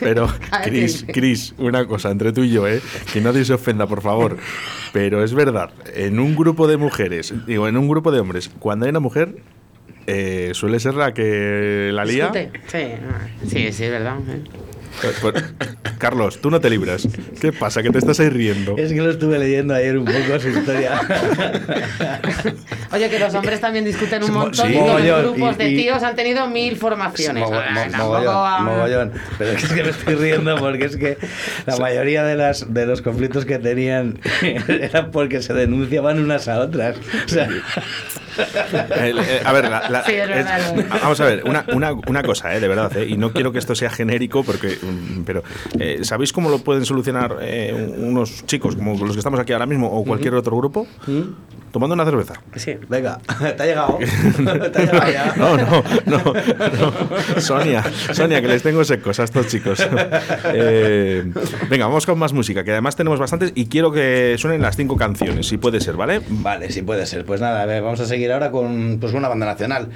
Pero, 0.00 0.26
Cris. 0.64 1.06
Cris, 1.06 1.54
una 1.56 1.86
cosa 1.86 2.10
entre 2.10 2.32
tú 2.32 2.42
y 2.42 2.50
yo, 2.50 2.66
¿eh? 2.66 2.82
Que 3.12 3.20
nadie 3.20 3.44
se 3.44 3.54
ofenda, 3.54 3.86
por 3.86 4.02
favor. 4.02 4.38
Pero 4.92 5.22
es 5.22 5.34
verdad, 5.34 5.70
en 5.94 6.18
un 6.18 6.34
grupo 6.34 6.66
de 6.66 6.78
mujeres, 6.78 7.32
digo, 7.46 7.68
en 7.68 7.76
un 7.76 7.88
grupo 7.88 8.10
de 8.10 8.18
hombres, 8.18 8.50
cuando 8.58 8.86
hay 8.86 8.90
una 8.90 8.98
mujer, 8.98 9.36
eh, 10.06 10.50
suele 10.54 10.80
ser 10.80 10.94
la 10.94 11.12
que 11.12 11.90
la 11.92 12.04
lía. 12.04 12.30
Sí, 12.32 12.78
ah, 12.78 13.28
sí, 13.46 13.72
sí, 13.72 13.84
es 13.84 13.90
verdad. 13.90 14.18
¿eh? 14.28 14.40
Pues, 15.00 15.16
pues, 15.20 15.44
Carlos, 15.98 16.40
tú 16.40 16.50
no 16.50 16.60
te 16.60 16.68
libras. 16.68 17.06
¿Qué 17.40 17.52
pasa? 17.52 17.82
Que 17.82 17.90
te 17.90 17.98
estás 17.98 18.20
ahí 18.20 18.28
riendo. 18.28 18.76
Es 18.76 18.92
que 18.92 19.00
lo 19.00 19.10
estuve 19.10 19.38
leyendo 19.38 19.74
ayer 19.74 19.96
un 19.98 20.04
poco 20.04 20.38
su 20.40 20.48
historia. 20.48 21.00
Oye, 22.92 23.08
que 23.08 23.18
los 23.18 23.32
hombres 23.34 23.60
también 23.60 23.84
discuten 23.84 24.22
un 24.22 24.26
Sí, 24.28 24.32
montón 24.32 24.72
y 24.72 24.76
mogollón, 24.76 25.22
los 25.22 25.32
grupos 25.34 25.54
y- 25.54 25.58
de 25.58 25.70
y- 25.70 25.76
tíos 25.76 26.02
han 26.02 26.16
tenido 26.16 26.48
mil 26.48 26.76
formaciones. 26.76 27.44
Ah, 27.46 27.70
mo- 27.72 27.80
tampoco 27.80 28.04
mogollón, 28.08 28.34
va- 28.34 28.60
mogollón. 28.60 29.12
Pero 29.38 29.50
es 29.52 29.64
que 29.72 29.82
me 29.84 29.90
estoy 29.90 30.14
riendo 30.16 30.56
porque 30.58 30.84
es 30.86 30.96
que 30.96 31.18
la 31.66 31.76
mayoría 31.76 32.24
de, 32.24 32.34
las, 32.36 32.72
de 32.72 32.86
los 32.86 33.00
conflictos 33.02 33.44
que 33.44 33.58
tenían 33.58 34.18
eran 34.68 35.10
porque 35.12 35.40
se 35.42 35.54
denunciaban 35.54 36.18
unas 36.18 36.48
a 36.48 36.58
otras. 36.60 36.96
O 37.24 37.28
sea, 37.28 37.48
El- 38.96 39.18
eh, 39.18 39.40
a 39.44 39.52
ver, 39.52 39.68
la- 39.68 39.88
la- 39.88 40.04
Sí, 40.04 40.12
es 40.12 40.28
verdad, 40.28 40.58
es- 40.58 40.66
es 40.66 40.76
verdad. 40.76 40.98
vamos 41.02 41.20
a 41.20 41.24
ver, 41.24 41.42
una, 41.44 41.64
una- 41.72 41.92
una 41.92 42.22
cosa, 42.22 42.54
eh, 42.54 42.60
de 42.60 42.68
verdad, 42.68 42.96
eh, 42.96 43.06
y 43.08 43.16
no 43.16 43.32
quiero 43.32 43.52
que 43.52 43.58
esto 43.58 43.74
sea 43.74 43.90
genérico, 43.90 44.42
porque, 44.42 44.78
pero 45.24 45.42
eh, 45.78 46.00
¿sabéis 46.02 46.32
cómo 46.32 46.48
lo 46.48 46.58
pueden 46.58 46.84
solucionar 46.84 47.38
eh, 47.40 47.94
unos 47.98 48.46
chicos 48.46 48.76
como 48.76 48.94
los 48.98 49.12
que 49.12 49.18
estamos 49.18 49.40
aquí 49.40 49.52
ahora 49.52 49.66
mismo 49.66 49.88
o 49.90 50.04
cualquier 50.04 50.34
otro 50.34 50.56
grupo? 50.56 50.86
Tomando 51.72 51.94
una 51.94 52.04
cerveza. 52.04 52.34
Sí. 52.56 52.76
venga, 52.88 53.20
te 53.56 53.62
ha 53.62 53.66
llegado. 53.66 53.98
Te 54.72 54.78
ha 54.78 54.84
llegado 54.84 55.10
ya. 55.10 55.34
No, 55.36 55.56
no, 55.56 55.82
no, 56.06 56.22
no. 56.24 57.40
Sonia, 57.40 57.84
Sonia, 58.12 58.40
que 58.40 58.48
les 58.48 58.62
tengo 58.62 58.84
secos 58.84 59.20
a 59.20 59.24
estos 59.24 59.46
chicos. 59.48 59.86
Eh, 60.52 61.24
venga, 61.68 61.86
vamos 61.86 62.06
con 62.06 62.18
más 62.18 62.32
música, 62.32 62.64
que 62.64 62.72
además 62.72 62.96
tenemos 62.96 63.18
bastantes 63.18 63.52
y 63.54 63.66
quiero 63.66 63.92
que 63.92 64.36
suenen 64.38 64.62
las 64.62 64.76
cinco 64.76 64.96
canciones, 64.96 65.46
si 65.46 65.58
puede 65.58 65.80
ser, 65.80 65.96
¿vale? 65.96 66.20
Vale, 66.28 66.70
sí 66.70 66.82
puede 66.82 67.06
ser. 67.06 67.24
Pues 67.24 67.40
nada, 67.40 67.62
a 67.62 67.66
ver, 67.66 67.82
vamos 67.82 68.00
a 68.00 68.06
seguir 68.06 68.32
ahora 68.32 68.50
con 68.50 68.98
pues, 69.00 69.12
una 69.12 69.28
banda 69.28 69.46
nacional. 69.46 69.88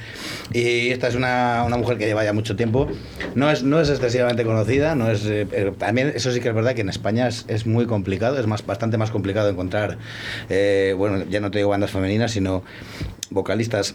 Y 0.52 0.90
esta 0.90 1.08
es 1.08 1.14
una, 1.14 1.64
una 1.66 1.76
mujer 1.76 1.98
que 1.98 2.06
lleva 2.06 2.24
ya 2.24 2.32
mucho 2.32 2.56
tiempo. 2.56 2.88
No 3.34 3.50
es, 3.50 3.62
no 3.62 3.80
es 3.80 3.90
excesivamente 3.90 4.44
conocida, 4.44 4.94
no 4.94 5.10
es, 5.10 5.24
eh, 5.26 5.72
también 5.78 6.12
eso 6.14 6.30
sí 6.30 6.40
que 6.40 6.48
es 6.48 6.54
verdad 6.54 6.74
que 6.74 6.82
en 6.82 6.88
España 6.88 7.26
es, 7.26 7.44
es 7.48 7.66
muy 7.66 7.86
complicado, 7.86 8.38
es 8.38 8.46
más, 8.46 8.64
bastante 8.64 8.96
más 8.98 9.10
complicado 9.10 9.48
encontrar, 9.48 9.98
eh, 10.48 10.94
bueno, 10.96 11.24
ya 11.28 11.40
no 11.40 11.50
te 11.50 11.63
digo 11.64 11.70
bandas 11.70 11.90
femeninas, 11.90 12.32
sino 12.32 12.62
vocalistas 13.30 13.94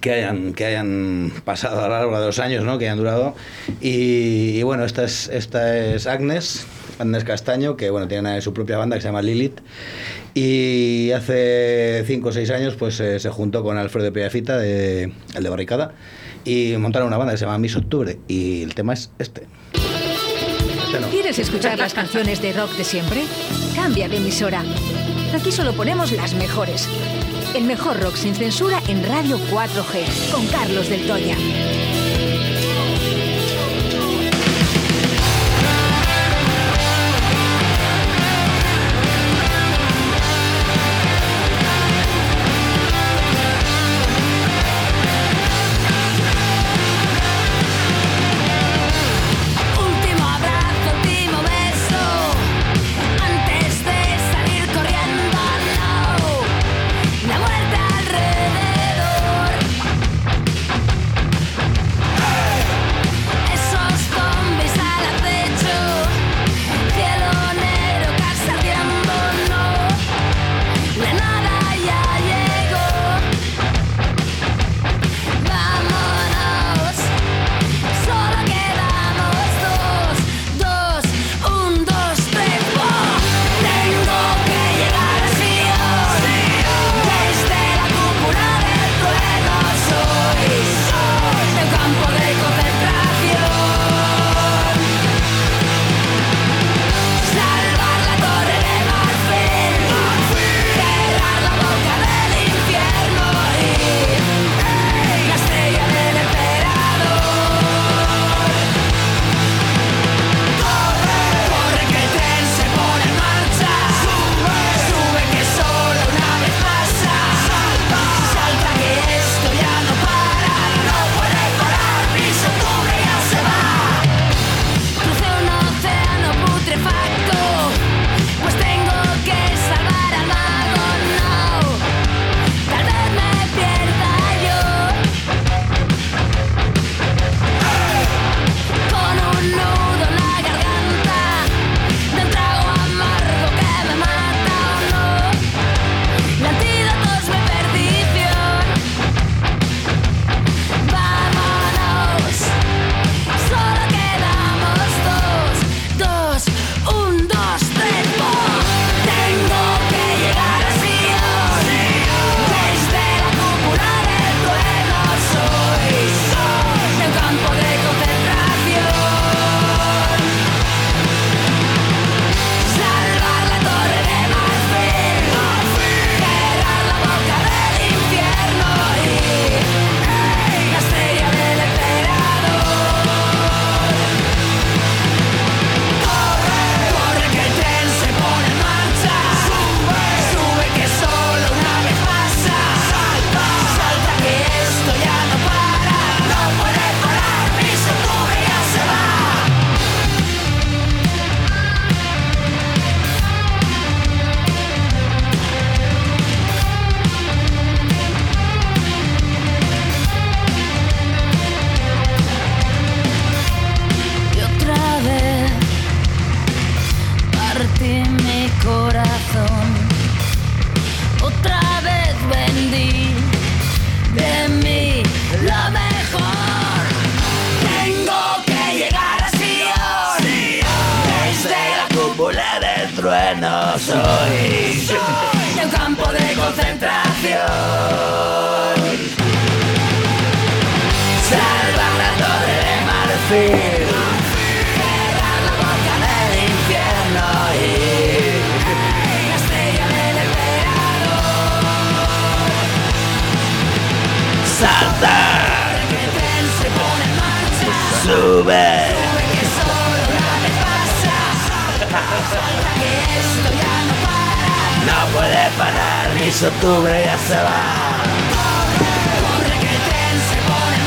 que 0.00 0.12
hayan, 0.12 0.54
que 0.54 0.64
hayan 0.64 1.32
pasado 1.44 1.80
a 1.80 1.88
lo 1.88 1.94
largo 1.94 2.18
de 2.18 2.26
los 2.26 2.38
años, 2.38 2.64
¿no? 2.64 2.78
que 2.78 2.86
hayan 2.86 2.98
durado. 2.98 3.34
Y, 3.80 4.58
y 4.58 4.62
bueno, 4.62 4.84
esta 4.84 5.04
es, 5.04 5.28
esta 5.28 5.76
es 5.76 6.06
Agnes, 6.06 6.66
Agnes 6.98 7.24
Castaño, 7.24 7.76
que 7.76 7.90
bueno, 7.90 8.08
tiene 8.08 8.40
su 8.40 8.52
propia 8.52 8.78
banda 8.78 8.96
que 8.96 9.02
se 9.02 9.08
llama 9.08 9.22
Lilith. 9.22 9.60
Y 10.34 11.10
hace 11.12 12.04
5 12.06 12.28
o 12.28 12.32
6 12.32 12.50
años 12.50 12.74
pues 12.74 12.98
eh, 13.00 13.20
se 13.20 13.30
juntó 13.30 13.62
con 13.62 13.76
Alfredo 13.76 14.12
Piafita, 14.12 14.56
de, 14.58 15.12
el 15.34 15.42
de 15.42 15.48
Barricada, 15.48 15.94
y 16.44 16.74
montaron 16.78 17.08
una 17.08 17.18
banda 17.18 17.32
que 17.32 17.38
se 17.38 17.44
llama 17.44 17.58
Miss 17.58 17.76
Octubre. 17.76 18.18
Y 18.28 18.62
el 18.62 18.74
tema 18.74 18.94
es 18.94 19.10
este. 19.18 19.46
¿Quieres 21.10 21.38
escuchar 21.38 21.78
las 21.78 21.94
canciones 21.94 22.40
de 22.42 22.52
rock 22.52 22.76
de 22.76 22.84
siempre? 22.84 23.22
Cambia 23.74 24.08
de 24.08 24.18
emisora. 24.18 24.62
Aquí 25.34 25.50
solo 25.50 25.72
ponemos 25.72 26.12
las 26.12 26.32
mejores. 26.34 26.88
El 27.54 27.64
mejor 27.64 28.00
rock 28.00 28.14
sin 28.14 28.36
censura 28.36 28.80
en 28.86 29.04
Radio 29.04 29.36
4G, 29.50 30.30
con 30.30 30.46
Carlos 30.46 30.88
del 30.88 31.06
Toya. 31.08 31.36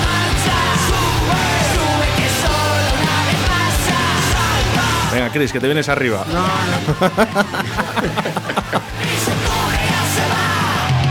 Marcha. 0.06 0.58
Sube, 0.88 1.48
sube 1.74 2.08
que 2.18 2.28
solo 2.42 2.94
una 3.02 3.18
vez 3.26 3.40
pasa. 3.48 3.98
Salta. 4.32 4.86
Venga, 5.16 5.30
Chris, 5.32 5.52
que 5.52 5.60
te 5.60 5.68
vienes 5.68 5.90
arriba. 5.90 6.26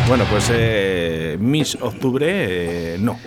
Bueno, 0.08 0.24
pues 0.30 0.48
eh, 0.52 1.36
Miss 1.40 1.76
Octubre, 1.80 2.26
eh, 2.28 2.96
no. 2.96 3.18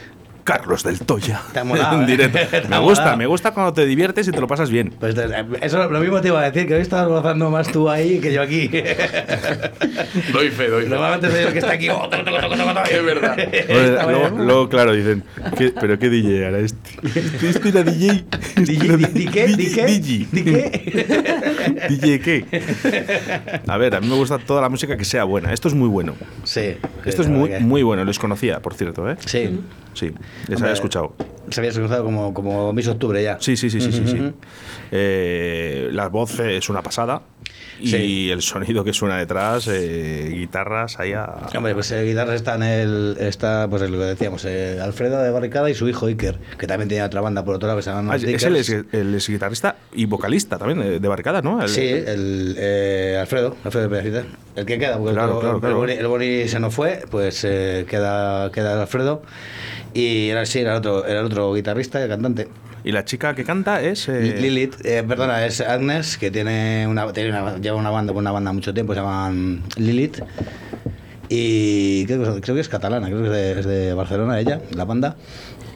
Carlos 0.49 0.83
del 0.83 0.99
Toya. 0.99 1.41
Te 1.53 1.59
ha 1.59 1.63
molado, 1.63 1.97
en 2.01 2.03
¿eh? 2.03 2.07
directo. 2.07 2.39
Te 2.49 2.57
ha 2.57 2.61
Me 2.69 2.79
gusta, 2.79 3.01
molado. 3.03 3.17
me 3.17 3.25
gusta 3.27 3.51
cuando 3.51 3.71
te 3.73 3.85
diviertes 3.85 4.27
y 4.27 4.31
te 4.31 4.41
lo 4.41 4.47
pasas 4.47 4.69
bien. 4.71 4.93
Pues 4.99 5.15
eso 5.61 5.89
lo 5.89 5.99
mismo 5.99 6.19
te 6.21 6.29
iba 6.29 6.41
a 6.41 6.49
decir, 6.49 6.67
que 6.67 6.73
hoy 6.75 6.81
estabas 6.81 7.07
gozando 7.07 7.49
más 7.51 7.71
tú 7.71 7.89
ahí 7.89 8.19
que 8.19 8.33
yo 8.33 8.41
aquí. 8.41 8.67
Doy 10.33 10.49
fe, 10.49 10.67
doy 10.69 10.83
fe. 10.83 10.89
Normalmente 10.89 11.29
soy 11.31 11.39
el 11.45 11.53
que 11.53 11.59
está 11.59 11.73
aquí. 11.73 11.89
oh, 11.89 12.09
toco, 12.09 12.23
toco, 12.23 12.39
toco. 12.39 12.83
Es 12.89 13.03
verdad. 13.05 13.37
Luego, 14.09 14.37
luego, 14.43 14.69
claro, 14.69 14.93
dicen, 14.93 15.23
¿qué- 15.57 15.71
¿pero 15.79 15.97
qué 15.99 16.09
DJ 16.09 16.47
era 16.47 16.57
este? 16.59 16.77
Este 17.47 17.69
era 17.69 17.83
DJ. 17.83 18.25
Este 18.31 18.61
DJ, 18.61 18.97
¿di- 18.97 19.25
qué? 19.27 19.47
¿Di 19.47 19.71
qué? 19.73 19.85
DJ. 19.85 20.27
¿Di 20.31 20.43
qué? 20.43 21.85
DJ 21.89 22.19
qué? 22.19 22.45
A 23.67 23.77
ver, 23.77 23.95
a 23.95 24.01
mí 24.01 24.07
me 24.07 24.15
gusta 24.15 24.37
toda 24.39 24.61
la 24.61 24.69
música 24.69 24.97
que 24.97 25.05
sea 25.05 25.23
buena. 25.23 25.53
Esto 25.53 25.67
es 25.67 25.73
muy 25.73 25.87
bueno. 25.89 26.15
Sí. 26.43 26.77
Esto 27.05 27.21
es 27.21 27.27
muy, 27.27 27.51
muy 27.59 27.83
bueno. 27.83 28.03
Les 28.03 28.17
conocía, 28.19 28.59
por 28.61 28.73
cierto, 28.73 29.09
¿eh? 29.09 29.17
Sí. 29.25 29.59
Sí, 29.93 30.07
les 30.07 30.49
Hombre, 30.49 30.57
había 30.57 30.73
escuchado. 30.73 31.15
Se 31.49 31.59
había 31.61 31.71
cruzado 31.71 32.03
como, 32.03 32.33
como 32.33 32.71
Miss 32.73 32.87
Octubre 32.87 33.21
ya. 33.21 33.37
Sí, 33.39 33.57
sí, 33.57 33.69
sí, 33.69 33.81
sí, 33.81 33.91
sí. 33.91 34.05
sí. 34.07 34.33
Eh, 34.91 35.89
la 35.91 36.07
voz 36.09 36.39
es 36.39 36.69
una 36.69 36.81
pasada. 36.81 37.21
Y 37.81 37.87
Sí. 37.87 38.29
el 38.31 38.41
sonido 38.41 38.83
que 38.83 38.91
suena 38.93 39.17
detrás, 39.17 39.67
eh, 39.69 40.29
guitarras, 40.33 40.99
ahí 40.99 41.13
a... 41.13 41.47
Hombre, 41.55 41.73
pues 41.73 41.91
el 41.91 42.05
guitarra 42.05 42.35
está 42.35 42.55
en 42.55 42.63
el. 42.63 43.17
Está, 43.19 43.67
pues 43.69 43.81
lo 43.89 43.97
que 43.97 44.03
decíamos, 44.05 44.43
eh, 44.45 44.79
Alfredo 44.81 45.21
de 45.23 45.31
Barricada 45.31 45.69
y 45.69 45.73
su 45.75 45.87
hijo 45.87 46.07
Iker, 46.07 46.37
que 46.57 46.67
también 46.67 46.89
tenía 46.89 47.05
otra 47.05 47.21
banda 47.21 47.45
por 47.45 47.55
otro 47.55 47.67
lado 47.67 47.79
que 47.79 47.83
se 47.83 47.89
llama 47.91 48.13
Ah, 48.13 48.15
es 48.17 48.23
el, 48.43 48.55
ex 49.15 49.29
guitarrista 49.29 49.75
y 49.93 50.05
vocalista 50.05 50.57
también 50.57 50.81
eh, 50.81 50.99
de 50.99 51.07
Barricada, 51.07 51.41
¿no? 51.41 51.61
El- 51.61 51.69
Sí, 51.69 51.87
el 51.87 52.55
eh, 52.57 53.17
Alfredo, 53.19 53.55
Alfredo 53.63 53.87
de 53.87 53.95
Pedacita. 54.01 54.23
El 54.55 54.65
que 54.65 54.77
queda, 54.77 54.97
porque 54.97 55.13
Claro, 55.13 55.35
el, 55.35 55.39
claro, 55.39 55.59
claro. 55.61 55.77
Boni, 55.77 55.93
el 55.93 56.07
Boni 56.07 56.47
se 56.49 56.59
nos 56.59 56.73
fue, 56.73 57.03
pues 57.09 57.43
eh, 57.45 57.85
queda, 57.89 58.51
queda 58.51 58.81
Alfredo. 58.81 59.21
Y 59.93 60.29
era, 60.29 60.45
sí, 60.45 60.59
era 60.59 60.71
el 60.73 60.77
otro, 60.79 61.05
era 61.05 61.21
el 61.21 61.25
otro 61.27 61.53
guitarrista 61.53 61.99
y 61.99 62.03
el 62.03 62.09
cantante. 62.09 62.47
Y 62.83 62.91
la 62.91 63.03
chica 63.05 63.35
que 63.35 63.43
canta 63.43 63.81
es... 63.81 64.07
eh, 64.07 64.37
Lilith, 64.39 64.85
eh, 64.85 65.03
perdona, 65.07 65.45
es 65.45 65.59
Agnes, 65.61 66.17
que 66.17 66.31
tiene 66.31 66.85
una, 66.87 67.11
tiene 67.11 67.29
una- 67.29 67.57
lleva 67.57 67.77
una 67.77 67.89
banda 67.89 68.13
con 68.13 68.21
una 68.23 68.31
banda 68.31 68.53
mucho 68.53 68.73
tiempo, 68.73 68.93
se 68.93 69.01
llaman 69.01 69.63
Lilith. 69.77 70.19
Y 71.27 72.05
creo 72.05 72.41
que, 72.41 72.59
es 72.61 72.69
catalana, 72.69 73.07
creo 73.07 73.19
que 73.21 73.27
es 73.27 73.31
de, 73.33 73.59
es 73.59 73.65
de 73.65 73.93
Barcelona 73.93 74.39
ella, 74.39 74.61
la 74.75 74.85
banda. 74.85 75.15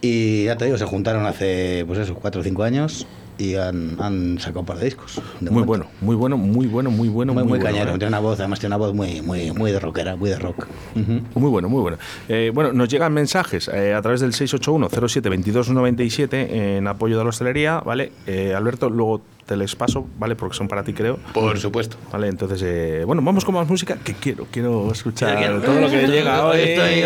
Y 0.02 0.46
ya 0.46 0.58
te 0.58 0.66
digo, 0.66 0.78
se 0.78 0.86
juntaron 0.86 1.26
hace, 1.26 1.84
pues 1.88 2.00
eso, 2.00 2.16
cuatro 2.16 2.42
o 2.42 2.44
cinco 2.44 2.64
años 2.64 3.06
y 3.38 3.56
han, 3.56 3.98
han 4.00 4.40
sacado 4.40 4.62
un 4.62 4.66
par 4.66 4.78
de 4.78 4.86
discos. 4.86 5.22
de 5.40 5.50
Muy 5.50 5.64
momento. 5.64 5.68
bueno, 5.68 5.86
muy 6.02 6.16
bueno, 6.16 6.38
muy 6.38 6.68
bueno, 6.68 6.92
muy 6.92 7.08
bueno. 7.10 7.34
Muy, 7.34 7.44
muy, 7.44 7.50
bueno, 7.60 7.66
cañero, 7.66 7.92
¿eh? 7.92 7.98
tiene 7.98 8.08
una 8.08 8.20
voz, 8.20 8.40
además 8.40 8.60
tiene 8.60 8.76
una 8.76 8.86
voz 8.86 8.94
muy, 8.94 9.22
muy, 9.22 9.52
muy 9.52 9.72
de 9.72 9.80
rockera, 9.80 10.16
muy 10.16 10.30
de 10.30 10.40
rock. 10.40 10.68
Muy 10.96 11.50
bueno, 11.50 11.70
muy 11.70 11.82
bueno. 11.82 11.98
Eh, 12.30 12.52
bueno, 12.54 12.72
nos 12.74 12.88
llegan 12.90 13.14
mensajes 13.14 13.68
eh, 13.68 13.94
a 13.94 14.02
través 14.02 14.22
del 14.22 14.32
681-07-2297 14.34 16.48
en 16.78 16.88
apoyo 16.88 17.18
de 17.18 17.24
la 17.24 17.30
hostelería, 17.30 17.80
¿vale? 17.80 18.12
Eh, 18.28 18.54
Alberto, 18.56 18.90
luego 18.90 19.22
te 19.46 19.56
les 19.58 19.76
paso, 19.76 20.08
¿vale? 20.18 20.36
Porque 20.36 20.56
son 20.56 20.68
para 20.68 20.84
ti, 20.84 20.94
creo. 20.94 21.20
Por 21.34 21.58
supuesto. 21.60 21.98
Vale, 22.12 22.28
entonces, 22.28 22.62
eh, 22.64 23.04
bueno, 23.06 23.22
vamos 23.22 23.44
con 23.46 23.56
más 23.56 23.68
música 23.68 23.98
que 24.04 24.14
quiero, 24.14 24.48
quiero 24.52 24.92
escuchar 24.92 25.38
Quiero, 25.38 25.62
todo 25.62 25.80
lo 25.82 25.90
que 25.90 26.08
llega 26.08 26.46
hoy. 26.46 26.60
Estoy, 26.62 27.00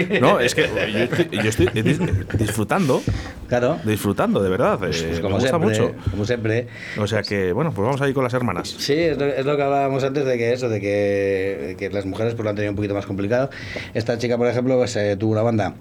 estoy. 0.00 0.20
No, 0.20 0.40
es 0.40 0.54
que 0.54 0.62
yo 0.92 0.98
estoy, 1.04 1.28
yo 1.32 1.48
estoy 1.48 1.66
dis- 1.68 2.26
disfrutando, 2.38 3.02
Claro. 3.48 3.78
disfrutando, 3.84 4.42
de 4.42 4.50
verdad. 4.50 4.74
eh, 4.74 4.78
Pues 4.80 5.02
me 5.04 5.20
como 5.20 5.34
gusta 5.36 5.48
siempre, 5.50 5.68
mucho. 5.80 5.94
como 6.10 6.24
siempre. 6.24 6.66
O 6.98 7.06
sea 7.06 7.22
que, 7.22 7.52
bueno, 7.52 7.72
pues 7.72 7.84
vamos 7.86 8.00
a 8.00 8.08
ir 8.08 8.14
con 8.14 8.24
las 8.24 8.34
hermanas. 8.34 8.74
Sí, 8.78 8.94
es 8.94 9.16
lo, 9.18 9.26
es 9.26 9.44
lo 9.46 9.56
que 9.56 9.62
hablábamos 9.62 10.02
antes 10.02 10.24
de 10.24 10.36
que 10.38 10.52
eso, 10.52 10.68
de 10.68 10.80
que, 10.80 11.64
de 11.68 11.76
que 11.76 11.90
las 11.90 12.04
mujeres 12.06 12.34
pues, 12.34 12.44
lo 12.44 12.50
han 12.50 12.56
tenido 12.56 12.72
un 12.72 12.76
poquito 12.76 12.94
más 12.94 13.06
complicado. 13.06 13.50
Esta 13.94 14.18
chica, 14.18 14.36
por 14.36 14.48
ejemplo, 14.48 14.76
pues, 14.76 14.96
eh, 14.96 15.16
tuvo 15.16 15.32
una 15.32 15.42
banda. 15.42 15.74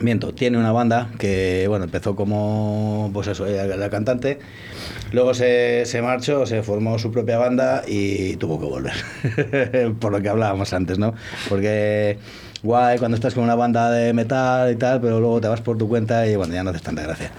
Miento, 0.00 0.32
tiene 0.32 0.56
una 0.56 0.72
banda 0.72 1.10
que, 1.18 1.66
bueno, 1.68 1.84
empezó 1.84 2.16
como, 2.16 3.10
pues 3.12 3.28
eso, 3.28 3.44
la 3.46 3.90
cantante, 3.90 4.38
luego 5.12 5.34
se, 5.34 5.84
se 5.84 6.00
marchó, 6.00 6.46
se 6.46 6.62
formó 6.62 6.98
su 6.98 7.12
propia 7.12 7.36
banda 7.36 7.82
y 7.86 8.36
tuvo 8.36 8.58
que 8.58 8.66
volver, 8.66 9.94
por 10.00 10.12
lo 10.12 10.22
que 10.22 10.28
hablábamos 10.30 10.72
antes, 10.72 10.98
¿no? 10.98 11.14
Porque 11.48 12.16
guay 12.62 12.98
cuando 12.98 13.16
estás 13.16 13.34
con 13.34 13.44
una 13.44 13.54
banda 13.54 13.90
de 13.90 14.14
metal 14.14 14.72
y 14.72 14.76
tal, 14.76 15.00
pero 15.00 15.20
luego 15.20 15.40
te 15.42 15.48
vas 15.48 15.60
por 15.60 15.76
tu 15.76 15.88
cuenta 15.88 16.26
y, 16.26 16.36
bueno, 16.36 16.54
ya 16.54 16.64
no 16.64 16.70
haces 16.70 16.82
tanta 16.82 17.02
gracia. 17.02 17.30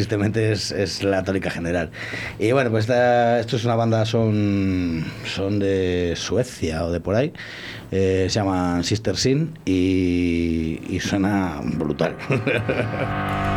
Tristemente 0.00 0.52
es, 0.52 0.72
es 0.72 1.02
la 1.04 1.22
tónica 1.24 1.50
general. 1.50 1.90
Y 2.38 2.52
bueno, 2.52 2.70
pues 2.70 2.84
esta, 2.84 3.38
esto 3.38 3.56
es 3.56 3.66
una 3.66 3.74
banda, 3.74 4.06
son, 4.06 5.04
son 5.26 5.58
de 5.58 6.14
Suecia 6.16 6.86
o 6.86 6.90
de 6.90 7.00
por 7.00 7.16
ahí. 7.16 7.34
Eh, 7.90 8.24
se 8.30 8.40
llaman 8.40 8.82
Sister 8.82 9.18
Sin 9.18 9.58
y, 9.66 10.80
y 10.88 11.00
suena 11.00 11.60
brutal. 11.62 12.16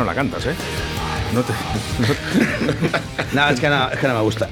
no 0.00 0.06
la 0.06 0.14
cantas, 0.14 0.46
¿eh? 0.46 0.54
¿No 1.32 1.42
te, 1.42 1.52
No, 3.32 3.48
es 3.48 3.60
que 3.60 3.68
no, 3.68 3.88
es 3.90 3.98
que 3.98 4.08
no 4.08 4.14
me 4.14 4.20
gusta. 4.22 4.48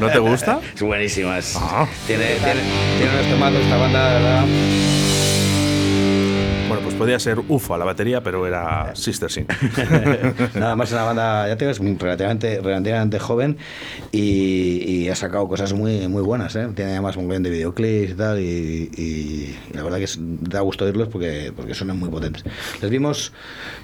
¿no 0.00 0.08
te 0.08 0.18
gusta? 0.20 0.60
Es 0.74 0.82
buenísima. 0.82 1.38
es- 1.38 1.56
Ah. 1.60 1.86
Tiene, 2.06 2.26
tiene, 2.36 2.60
tiene 2.98 3.12
unos 3.18 3.30
tomazos 3.30 3.60
esta 3.60 3.76
banda, 3.76 4.08
de 4.08 4.14
¿verdad? 4.22 4.44
Pues 6.96 7.08
podía 7.08 7.18
ser 7.18 7.40
UFO 7.48 7.74
a 7.74 7.78
la 7.78 7.84
batería, 7.84 8.22
pero 8.22 8.46
era 8.46 8.94
Sister 8.94 9.28
Sin. 9.30 9.46
Nada 10.54 10.76
más 10.76 10.92
una 10.92 11.02
banda, 11.02 11.48
ya 11.48 11.56
te 11.56 11.64
digo, 11.64 11.72
es 11.72 11.80
muy- 11.80 11.96
relativamente, 11.98 12.60
relativamente 12.60 13.18
joven 13.18 13.56
y, 14.12 14.84
y 14.86 15.08
ha 15.08 15.16
sacado 15.16 15.48
cosas 15.48 15.72
muy, 15.72 16.06
muy 16.06 16.22
buenas. 16.22 16.54
¿eh? 16.54 16.68
Tiene 16.74 16.92
además 16.92 17.16
un 17.16 17.26
buen 17.26 17.42
de 17.42 17.50
videoclips 17.50 18.12
y 18.12 18.14
tal. 18.14 18.38
Y, 18.40 18.90
y- 18.96 19.56
y 19.72 19.76
la 19.76 19.82
verdad 19.82 19.98
que 19.98 20.04
es- 20.04 20.18
da 20.20 20.60
gusto 20.60 20.84
oírlos 20.84 21.08
porque, 21.08 21.52
porque 21.56 21.74
suenan 21.74 21.98
muy 21.98 22.10
potentes. 22.10 22.44
Les 22.80 22.90
vimos 22.90 23.32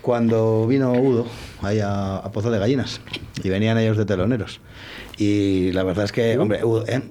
cuando 0.03 0.68
vino 0.68 0.92
Udo 0.92 1.27
ahí 1.62 1.81
a, 1.81 2.16
a 2.18 2.31
Pozo 2.31 2.51
de 2.53 2.61
Gallinas 2.61 3.01
y 3.42 3.49
venían 3.49 3.77
ellos 3.79 3.96
de 3.96 4.05
teloneros. 4.05 4.61
Y 5.18 5.73
la 5.73 5.83
verdad 5.83 6.05
es 6.05 6.12
que, 6.12 6.38
hombre, 6.38 6.64
Udo, 6.64 6.87
¿eh? 6.87 7.03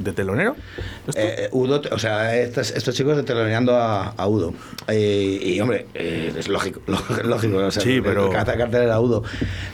¿De 0.00 0.12
telonero? 0.12 0.56
Eh, 1.14 1.34
eh, 1.38 1.48
Udo, 1.52 1.82
o 1.92 1.98
sea, 1.98 2.34
estos, 2.34 2.70
estos 2.70 2.94
chicos 2.94 3.18
de 3.18 3.22
teloneando 3.22 3.76
a, 3.76 4.08
a 4.08 4.28
Udo. 4.28 4.54
Eh, 4.88 5.38
y, 5.42 5.60
hombre, 5.60 5.86
eh, 5.92 6.32
es 6.38 6.48
lógico, 6.48 6.80
lógico, 7.24 7.58
o 7.58 7.70
sea, 7.70 7.82
Sí, 7.82 8.00
pero- 8.02 8.28
el 8.28 8.32
caza 8.32 8.56
cartel 8.56 8.84
era 8.84 8.98
Udo. 8.98 9.22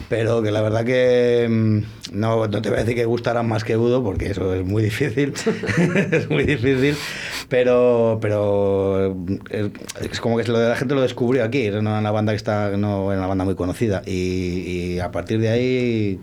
Pero 0.09 0.41
que 0.41 0.51
la 0.51 0.61
verdad 0.61 0.83
que 0.83 1.47
mm, 1.49 2.17
no, 2.19 2.45
no 2.47 2.61
te 2.61 2.69
voy 2.69 2.79
a 2.79 2.81
decir 2.81 2.95
que 2.95 3.05
gustaran 3.05 3.47
más 3.47 3.63
que 3.63 3.77
Udo, 3.77 4.03
porque 4.03 4.31
eso 4.31 4.53
es 4.53 4.65
muy 4.65 4.83
difícil. 4.83 5.33
es 6.11 6.29
muy 6.29 6.43
difícil. 6.43 6.97
Pero, 7.47 8.19
pero 8.21 9.15
eh, 9.49 9.69
es 10.11 10.19
como 10.19 10.37
que 10.37 10.43
lo 10.43 10.59
de 10.59 10.67
la 10.67 10.75
gente 10.75 10.93
lo 10.93 11.01
descubrió 11.01 11.45
aquí. 11.45 11.61
Era 11.67 11.79
una, 11.79 12.11
banda 12.11 12.33
que 12.33 12.37
está, 12.37 12.71
no 12.75 13.11
era 13.13 13.19
una 13.19 13.27
banda 13.27 13.45
muy 13.45 13.55
conocida. 13.55 14.01
Y, 14.05 14.95
y 14.95 14.99
a 14.99 15.11
partir 15.11 15.39
de 15.39 15.49
ahí, 15.49 16.19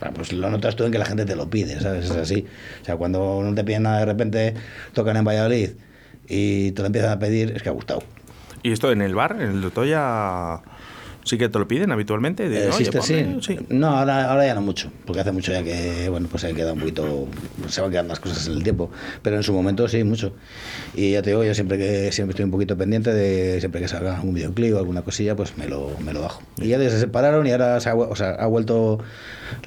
ah, 0.00 0.12
pues 0.14 0.32
lo 0.32 0.48
notas 0.48 0.76
tú 0.76 0.84
en 0.84 0.92
que 0.92 0.98
la 0.98 1.06
gente 1.06 1.24
te 1.24 1.34
lo 1.34 1.50
pide, 1.50 1.80
¿sabes? 1.80 2.04
Es 2.04 2.10
así. 2.12 2.46
O 2.82 2.84
sea, 2.84 2.96
cuando 2.96 3.47
no 3.48 3.54
te 3.54 3.64
piden 3.64 3.82
nada, 3.84 4.00
de 4.00 4.06
repente 4.06 4.54
tocan 4.92 5.16
en 5.16 5.24
Valladolid 5.24 5.70
y 6.28 6.72
te 6.72 6.82
lo 6.82 6.86
empiezan 6.86 7.10
a 7.12 7.18
pedir, 7.18 7.52
es 7.56 7.62
que 7.62 7.68
ha 7.68 7.72
gustado. 7.72 8.02
¿Y 8.62 8.72
esto 8.72 8.90
en 8.92 9.02
el 9.02 9.14
bar, 9.14 9.36
en 9.40 9.50
el 9.50 9.62
de 9.62 9.70
Toya, 9.70 10.60
sí 11.24 11.38
que 11.38 11.48
te 11.48 11.58
lo 11.58 11.68
piden 11.68 11.92
habitualmente? 11.92 12.48
De, 12.48 12.56
Eh, 12.66 12.70
"Oye, 12.70 12.88
¿Existe 12.88 12.98
ponme", 12.98 13.40
sí? 13.40 13.56
sí. 13.56 13.66
No, 13.70 13.98
ahora, 13.98 14.30
ahora 14.30 14.46
ya 14.46 14.54
no 14.54 14.60
mucho, 14.62 14.90
porque 15.06 15.20
hace 15.20 15.30
mucho 15.32 15.52
ya 15.52 15.62
que, 15.62 16.08
bueno, 16.08 16.26
pues 16.28 16.42
se 16.42 16.54
queda 16.54 16.72
un 16.72 16.80
poquito, 16.80 17.28
se 17.68 17.80
van 17.80 17.90
quedando 17.90 18.08
las 18.10 18.20
cosas 18.20 18.46
en 18.48 18.54
el 18.54 18.62
tiempo, 18.62 18.90
pero 19.22 19.36
en 19.36 19.42
su 19.42 19.52
momento 19.52 19.86
sí, 19.88 20.02
mucho. 20.04 20.32
Y 20.94 21.12
ya 21.12 21.22
te 21.22 21.30
digo, 21.30 21.44
yo 21.44 21.54
siempre 21.54 21.78
que 21.78 22.10
siempre 22.12 22.32
estoy 22.32 22.44
un 22.44 22.50
poquito 22.50 22.76
pendiente 22.76 23.12
de, 23.14 23.60
siempre 23.60 23.80
que 23.80 23.88
salga 23.88 24.20
un 24.22 24.34
videoclip 24.34 24.74
o 24.74 24.78
alguna 24.78 25.02
cosilla, 25.02 25.36
pues 25.36 25.56
me 25.56 25.68
lo, 25.68 25.90
me 26.04 26.12
lo 26.12 26.22
bajo. 26.22 26.42
Y 26.60 26.68
ya 26.68 26.78
se 26.78 26.98
separaron 26.98 27.46
y 27.46 27.52
ahora 27.52 27.78
se 27.80 27.90
ha, 27.90 27.94
o 27.94 28.16
sea, 28.16 28.30
ha 28.32 28.46
vuelto 28.46 28.98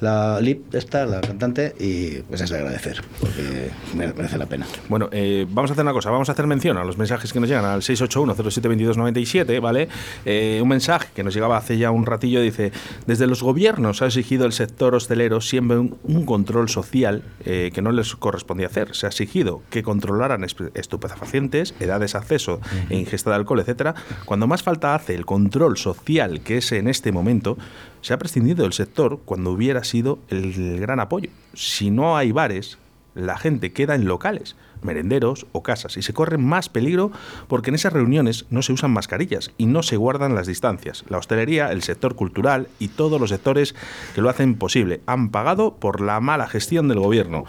la 0.00 0.40
Lip, 0.40 0.74
esta, 0.74 1.06
la 1.06 1.20
cantante, 1.20 1.74
y 1.78 2.20
pues 2.22 2.40
es 2.40 2.50
de 2.50 2.56
agradecer, 2.58 3.02
porque 3.20 3.70
mere- 3.94 4.12
merece 4.14 4.38
la 4.38 4.46
pena. 4.46 4.66
Bueno, 4.88 5.08
eh, 5.12 5.46
vamos 5.48 5.70
a 5.70 5.74
hacer 5.74 5.84
una 5.84 5.92
cosa, 5.92 6.10
vamos 6.10 6.28
a 6.28 6.32
hacer 6.32 6.46
mención 6.46 6.76
a 6.78 6.84
los 6.84 6.98
mensajes 6.98 7.32
que 7.32 7.40
nos 7.40 7.48
llegan 7.48 7.64
al 7.64 7.82
681-072297, 7.82 9.60
¿vale? 9.60 9.88
Eh, 10.24 10.60
un 10.62 10.68
mensaje 10.68 11.08
que 11.14 11.22
nos 11.22 11.34
llegaba 11.34 11.56
hace 11.56 11.78
ya 11.78 11.90
un 11.90 12.06
ratillo 12.06 12.40
dice, 12.40 12.72
desde 13.06 13.26
los 13.26 13.42
gobiernos 13.42 14.02
ha 14.02 14.06
exigido 14.06 14.46
el 14.46 14.52
sector 14.52 14.94
hostelero 14.94 15.40
siempre 15.40 15.78
un, 15.78 15.96
un 16.04 16.24
control 16.26 16.68
social 16.68 17.22
eh, 17.44 17.70
que 17.74 17.82
no 17.82 17.92
les 17.92 18.14
correspondía 18.16 18.66
hacer. 18.66 18.94
Se 18.94 19.06
ha 19.06 19.08
exigido 19.10 19.62
que 19.70 19.82
controlaran 19.82 20.44
estupefacientes, 20.44 21.74
edades, 21.80 22.14
acceso 22.14 22.60
e 22.90 22.96
ingesta 22.96 23.30
de 23.30 23.36
alcohol, 23.36 23.60
etcétera. 23.60 23.94
Cuando 24.24 24.46
más 24.46 24.62
falta 24.62 24.94
hace 24.94 25.14
el 25.14 25.26
control 25.26 25.76
social, 25.76 26.40
que 26.42 26.58
es 26.58 26.72
en 26.72 26.88
este 26.88 27.12
momento, 27.12 27.56
se 28.02 28.12
ha 28.12 28.18
prescindido 28.18 28.64
del 28.64 28.74
sector 28.74 29.20
cuando 29.24 29.50
hubiera 29.50 29.82
sido 29.84 30.18
el 30.28 30.78
gran 30.78 31.00
apoyo. 31.00 31.30
Si 31.54 31.90
no 31.90 32.16
hay 32.16 32.32
bares, 32.32 32.78
la 33.14 33.38
gente 33.38 33.72
queda 33.72 33.94
en 33.94 34.06
locales, 34.06 34.56
merenderos 34.82 35.46
o 35.52 35.62
casas, 35.62 35.96
y 35.96 36.02
se 36.02 36.12
corre 36.12 36.38
más 36.38 36.68
peligro 36.68 37.12
porque 37.48 37.70
en 37.70 37.74
esas 37.74 37.92
reuniones 37.92 38.46
no 38.50 38.62
se 38.62 38.72
usan 38.72 38.90
mascarillas 38.90 39.50
y 39.58 39.66
no 39.66 39.82
se 39.82 39.96
guardan 39.96 40.34
las 40.34 40.46
distancias. 40.46 41.04
La 41.08 41.18
hostelería, 41.18 41.70
el 41.72 41.82
sector 41.82 42.14
cultural 42.14 42.68
y 42.78 42.88
todos 42.88 43.20
los 43.20 43.30
sectores 43.30 43.74
que 44.14 44.20
lo 44.20 44.28
hacen 44.28 44.56
posible 44.56 45.00
han 45.06 45.30
pagado 45.30 45.76
por 45.76 46.00
la 46.00 46.20
mala 46.20 46.48
gestión 46.48 46.88
del 46.88 47.00
gobierno. 47.00 47.44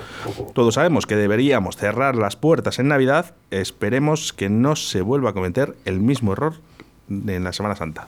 Todos 0.54 0.76
sabemos 0.76 1.06
que 1.06 1.16
deberíamos 1.16 1.78
cerrar 1.78 2.16
las 2.16 2.36
puertas 2.36 2.80
en 2.80 2.89
Navidad, 2.89 3.36
esperemos 3.52 4.34
que 4.34 4.50
no 4.50 4.76
se 4.76 5.02
vuelva 5.02 5.32
a 5.32 5.34
cometer 5.34 5.76
el 5.86 6.00
mismo 6.00 6.34
error 6.34 6.56
en 7.10 7.44
la 7.44 7.54
Semana 7.54 7.76
Santa. 7.76 8.08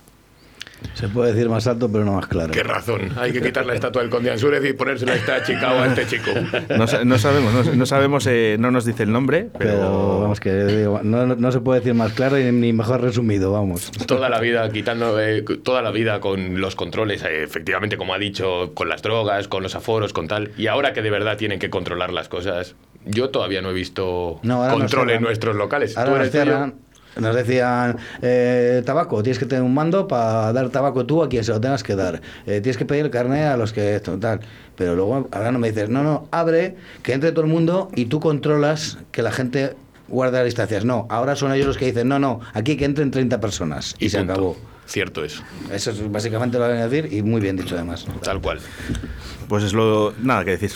Se 0.94 1.08
puede 1.10 1.34
decir 1.34 1.50
más 1.50 1.66
alto, 1.68 1.90
pero 1.92 2.06
no 2.06 2.14
más 2.14 2.28
claro. 2.28 2.52
Qué 2.52 2.64
razón. 2.64 3.10
Hay 3.18 3.32
que 3.34 3.42
quitar 3.42 3.66
la 3.66 3.74
estatua 3.74 4.02
del 4.02 4.12
conde 4.12 4.32
Ansúrez 4.32 4.64
y 4.66 4.74
ponérsela 4.74 5.14
a 5.14 5.16
esta 5.16 5.44
chica 5.44 5.74
o 5.74 5.80
a 5.82 5.88
este 5.88 6.06
chico. 6.08 6.32
No, 6.70 6.86
no 7.06 7.18
sabemos, 7.18 7.54
no, 7.54 7.74
no 7.76 7.86
sabemos, 7.86 8.28
eh, 8.28 8.58
no 8.60 8.72
nos 8.72 8.86
dice 8.86 9.04
el 9.04 9.12
nombre, 9.12 9.50
pero, 9.58 9.72
Pero 9.74 10.20
vamos, 10.22 10.40
que 10.40 10.54
digo, 10.66 11.02
no, 11.04 11.26
no- 11.26 11.52
se 11.52 11.60
puede 11.62 11.80
decir 11.80 11.94
más 11.94 12.14
claro 12.14 12.40
y 12.40 12.52
ni 12.52 12.74
mejor 12.74 13.02
resumido, 13.02 13.52
vamos. 13.52 13.92
Toda 14.08 14.30
la 14.30 14.40
vida 14.40 14.70
quitando, 14.72 15.20
eh, 15.22 15.44
toda 15.64 15.82
la 15.82 15.92
vida 15.92 16.20
con 16.20 16.60
los 16.62 16.76
controles, 16.76 17.24
eh, 17.24 17.44
efectivamente, 17.44 17.98
como 17.98 18.14
ha 18.14 18.18
dicho, 18.18 18.72
con 18.74 18.90
las 18.90 19.02
drogas, 19.02 19.48
con 19.48 19.64
los 19.64 19.76
aforos, 19.76 20.14
con 20.14 20.28
tal. 20.28 20.52
Y 20.58 20.68
ahora 20.68 20.94
que 20.94 21.02
de 21.02 21.10
verdad 21.10 21.38
tienen 21.38 21.60
que 21.60 21.70
controlar 21.70 22.12
las 22.14 22.30
cosas, 22.30 22.76
yo 23.06 23.30
todavía 23.30 23.62
no 23.62 23.70
he 23.70 23.74
visto 23.74 24.40
control 24.72 25.12
en 25.12 25.22
nuestros 25.22 25.56
locales. 25.56 25.98
Ahora 25.98 26.10
¿Tú 26.30 26.38
eres 26.38 26.74
nos 27.18 27.36
decían, 27.36 27.98
eh, 28.22 28.82
tabaco, 28.86 29.22
tienes 29.24 29.40
que 29.40 29.46
tener 29.46 29.64
un 29.64 29.74
mando 29.74 30.08
para 30.08 30.52
dar 30.54 30.70
tabaco 30.70 31.06
tú 31.06 31.24
a 31.24 31.30
quien 31.30 31.44
se 31.44 31.52
lo 31.52 31.62
tengas 31.62 31.84
que 31.84 31.96
dar. 31.96 32.22
Eh, 32.46 32.62
tienes 32.62 32.78
que 32.78 32.86
pedir 32.86 33.06
el 33.06 33.12
carnet 33.12 33.46
a 33.46 33.58
los 33.58 33.74
que 33.74 33.96
esto, 33.96 34.18
tal. 34.18 34.40
Pero 34.76 34.96
luego 34.96 35.28
ahora 35.32 35.52
no 35.52 35.60
me 35.60 35.70
dices, 35.70 35.90
no, 35.90 36.04
no, 36.04 36.28
abre, 36.32 36.76
que 37.04 37.14
entre 37.14 37.32
todo 37.32 37.46
el 37.46 37.52
mundo 37.52 37.90
y 37.96 38.06
tú 38.06 38.20
controlas 38.20 38.98
que 39.12 39.22
la 39.22 39.32
gente 39.32 39.76
guarde 40.08 40.38
las 40.38 40.46
distancias. 40.46 40.86
No, 40.86 41.08
ahora 41.10 41.36
son 41.36 41.54
ellos 41.54 41.68
los 41.68 41.78
que 41.78 41.86
dicen, 41.86 42.08
no, 42.08 42.20
no, 42.20 42.42
aquí 42.54 42.78
que 42.78 42.86
entren 42.86 43.12
30 43.12 43.40
personas. 43.40 43.96
Y, 44.00 44.10
se 44.10 44.18
punto. 44.20 44.34
acabó. 44.34 44.58
Cierto 44.88 45.24
es, 45.26 45.42
Eso 45.72 45.90
es 45.90 46.12
básicamente 46.12 46.60
lo 46.60 46.66
que 46.66 46.74
voy 46.74 46.82
a 46.82 46.88
decir 46.88 47.12
y 47.12 47.24
muy 47.24 47.42
bien 47.42 47.58
dicho 47.58 47.74
además. 47.74 48.06
tal 48.22 48.40
cual. 48.40 48.60
Pues 49.48 49.64
es 49.64 49.74
lo. 49.74 50.14
Nada 50.22 50.46
que 50.46 50.52
decir. 50.52 50.72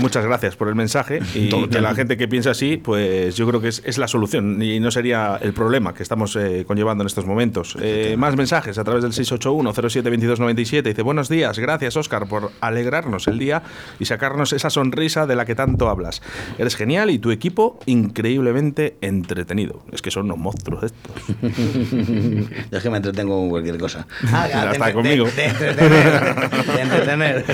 Muchas 0.00 0.24
gracias 0.24 0.56
por 0.56 0.68
el 0.68 0.74
mensaje 0.74 1.20
y 1.34 1.48
que 1.68 1.80
la 1.80 1.94
gente 1.94 2.16
que 2.16 2.28
piensa 2.28 2.50
así, 2.52 2.76
pues 2.76 3.36
yo 3.36 3.46
creo 3.48 3.60
que 3.60 3.68
es, 3.68 3.82
es 3.84 3.98
la 3.98 4.08
solución 4.08 4.62
y 4.62 4.80
no 4.80 4.90
sería 4.90 5.38
el 5.42 5.52
problema 5.52 5.94
que 5.94 6.02
estamos 6.02 6.36
eh, 6.36 6.64
conllevando 6.66 7.02
en 7.02 7.06
estos 7.06 7.26
momentos. 7.26 7.76
Eh, 7.80 8.16
más 8.18 8.36
mensajes 8.36 8.78
a 8.78 8.84
través 8.84 9.02
del 9.02 9.12
681-07-2297. 9.12 10.82
Dice: 10.82 11.02
Buenos 11.02 11.28
días, 11.28 11.58
gracias 11.58 11.96
Oscar 11.96 12.28
por 12.28 12.50
alegrarnos 12.60 13.26
el 13.28 13.38
día 13.38 13.62
y 13.98 14.04
sacarnos 14.06 14.52
esa 14.52 14.70
sonrisa 14.70 15.26
de 15.26 15.36
la 15.36 15.44
que 15.44 15.54
tanto 15.54 15.88
hablas. 15.88 16.22
Eres 16.58 16.76
genial 16.76 17.10
y 17.10 17.18
tu 17.18 17.30
equipo 17.30 17.78
increíblemente 17.86 18.96
entretenido. 19.00 19.82
Es 19.92 20.02
que 20.02 20.10
son 20.10 20.26
unos 20.26 20.38
monstruos 20.38 20.84
estos. 20.84 21.12
Yo 22.70 22.76
es 22.78 22.82
que 22.82 22.90
me 22.90 22.96
entretengo 22.98 23.36
con 23.38 23.48
cualquier 23.50 23.78
cosa. 23.78 24.06
Ah, 24.32 24.46
Ya 24.48 24.70
está 24.72 24.86
de- 24.86 24.92
conmigo. 24.92 25.26
De, 25.34 25.44
entretener. 25.46 26.50
De 26.50 26.80
entretener. 26.82 27.44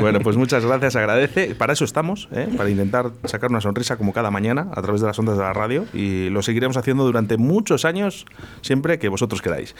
Bueno, 0.00 0.20
pues 0.20 0.36
muchas 0.36 0.64
gracias, 0.64 0.96
agradece. 0.96 1.54
Para 1.54 1.72
eso 1.72 1.84
estamos, 1.84 2.28
¿eh? 2.32 2.48
para 2.56 2.70
intentar 2.70 3.10
sacar 3.24 3.50
una 3.50 3.60
sonrisa 3.60 3.96
como 3.96 4.12
cada 4.12 4.30
mañana 4.30 4.68
a 4.74 4.82
través 4.82 5.00
de 5.00 5.06
las 5.06 5.18
ondas 5.18 5.36
de 5.36 5.42
la 5.42 5.52
radio 5.52 5.86
y 5.92 6.28
lo 6.30 6.42
seguiremos 6.42 6.76
haciendo 6.76 7.04
durante 7.04 7.36
muchos 7.36 7.84
años, 7.84 8.26
siempre 8.60 8.98
que 8.98 9.08
vosotros 9.08 9.42
queráis. 9.42 9.74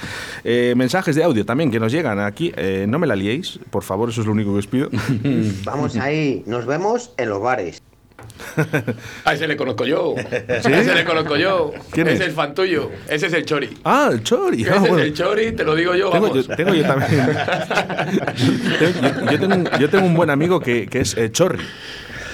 Eh, 0.44 0.74
mensajes 0.76 1.16
de 1.16 1.24
audio 1.24 1.44
también 1.44 1.70
que 1.70 1.80
nos 1.80 1.92
llegan 1.92 2.18
aquí. 2.20 2.52
eh, 2.56 2.86
no 2.88 2.98
me 2.98 3.06
la 3.06 3.16
liéis, 3.16 3.60
por 3.70 3.82
favor, 3.82 4.10
eso 4.10 4.20
es 4.20 4.26
lo 4.26 4.32
único 4.32 4.52
que 4.52 4.58
os 4.58 4.66
pido. 4.66 4.88
Vamos 5.64 5.96
ahí, 5.96 6.42
nos 6.46 6.66
vemos 6.66 7.12
en 7.16 7.28
los 7.28 7.40
bares. 7.40 7.82
A 9.24 9.32
ese 9.34 9.46
le 9.48 9.56
conozco 9.56 9.84
yo. 9.84 10.14
A 10.16 10.54
ese 10.56 10.94
le 10.94 11.04
conozco 11.04 11.36
yo. 11.36 11.72
¿Quién 11.90 12.08
es? 12.08 12.20
es 12.20 12.32
fan 12.34 12.54
tuyo. 12.54 12.90
Ese 13.08 13.26
es 13.26 13.32
el 13.32 13.44
Chori. 13.44 13.76
Ah, 13.84 14.10
el 14.12 14.22
Chori. 14.22 14.62
Ese 14.62 14.70
Ah, 14.72 14.82
es 14.84 14.92
el 14.92 15.14
Chori, 15.14 15.52
te 15.52 15.64
lo 15.64 15.74
digo 15.74 15.94
yo, 15.94 16.10
Tengo 16.10 16.28
vamos. 16.28 16.46
yo, 16.46 16.56
tengo 16.56 16.74
yo 16.74 16.84
también. 16.86 17.10
Yo, 18.80 19.30
yo 19.32 19.38
tengo, 19.40 19.54
un- 19.54 19.68
yo 19.80 19.90
tengo 19.90 20.06
un 20.06 20.14
buen 20.14 20.30
amigo 20.30 20.60
que, 20.60 20.86
que 20.86 21.00
es 21.00 21.16
eh, 21.16 21.30
Chorri. 21.30 21.58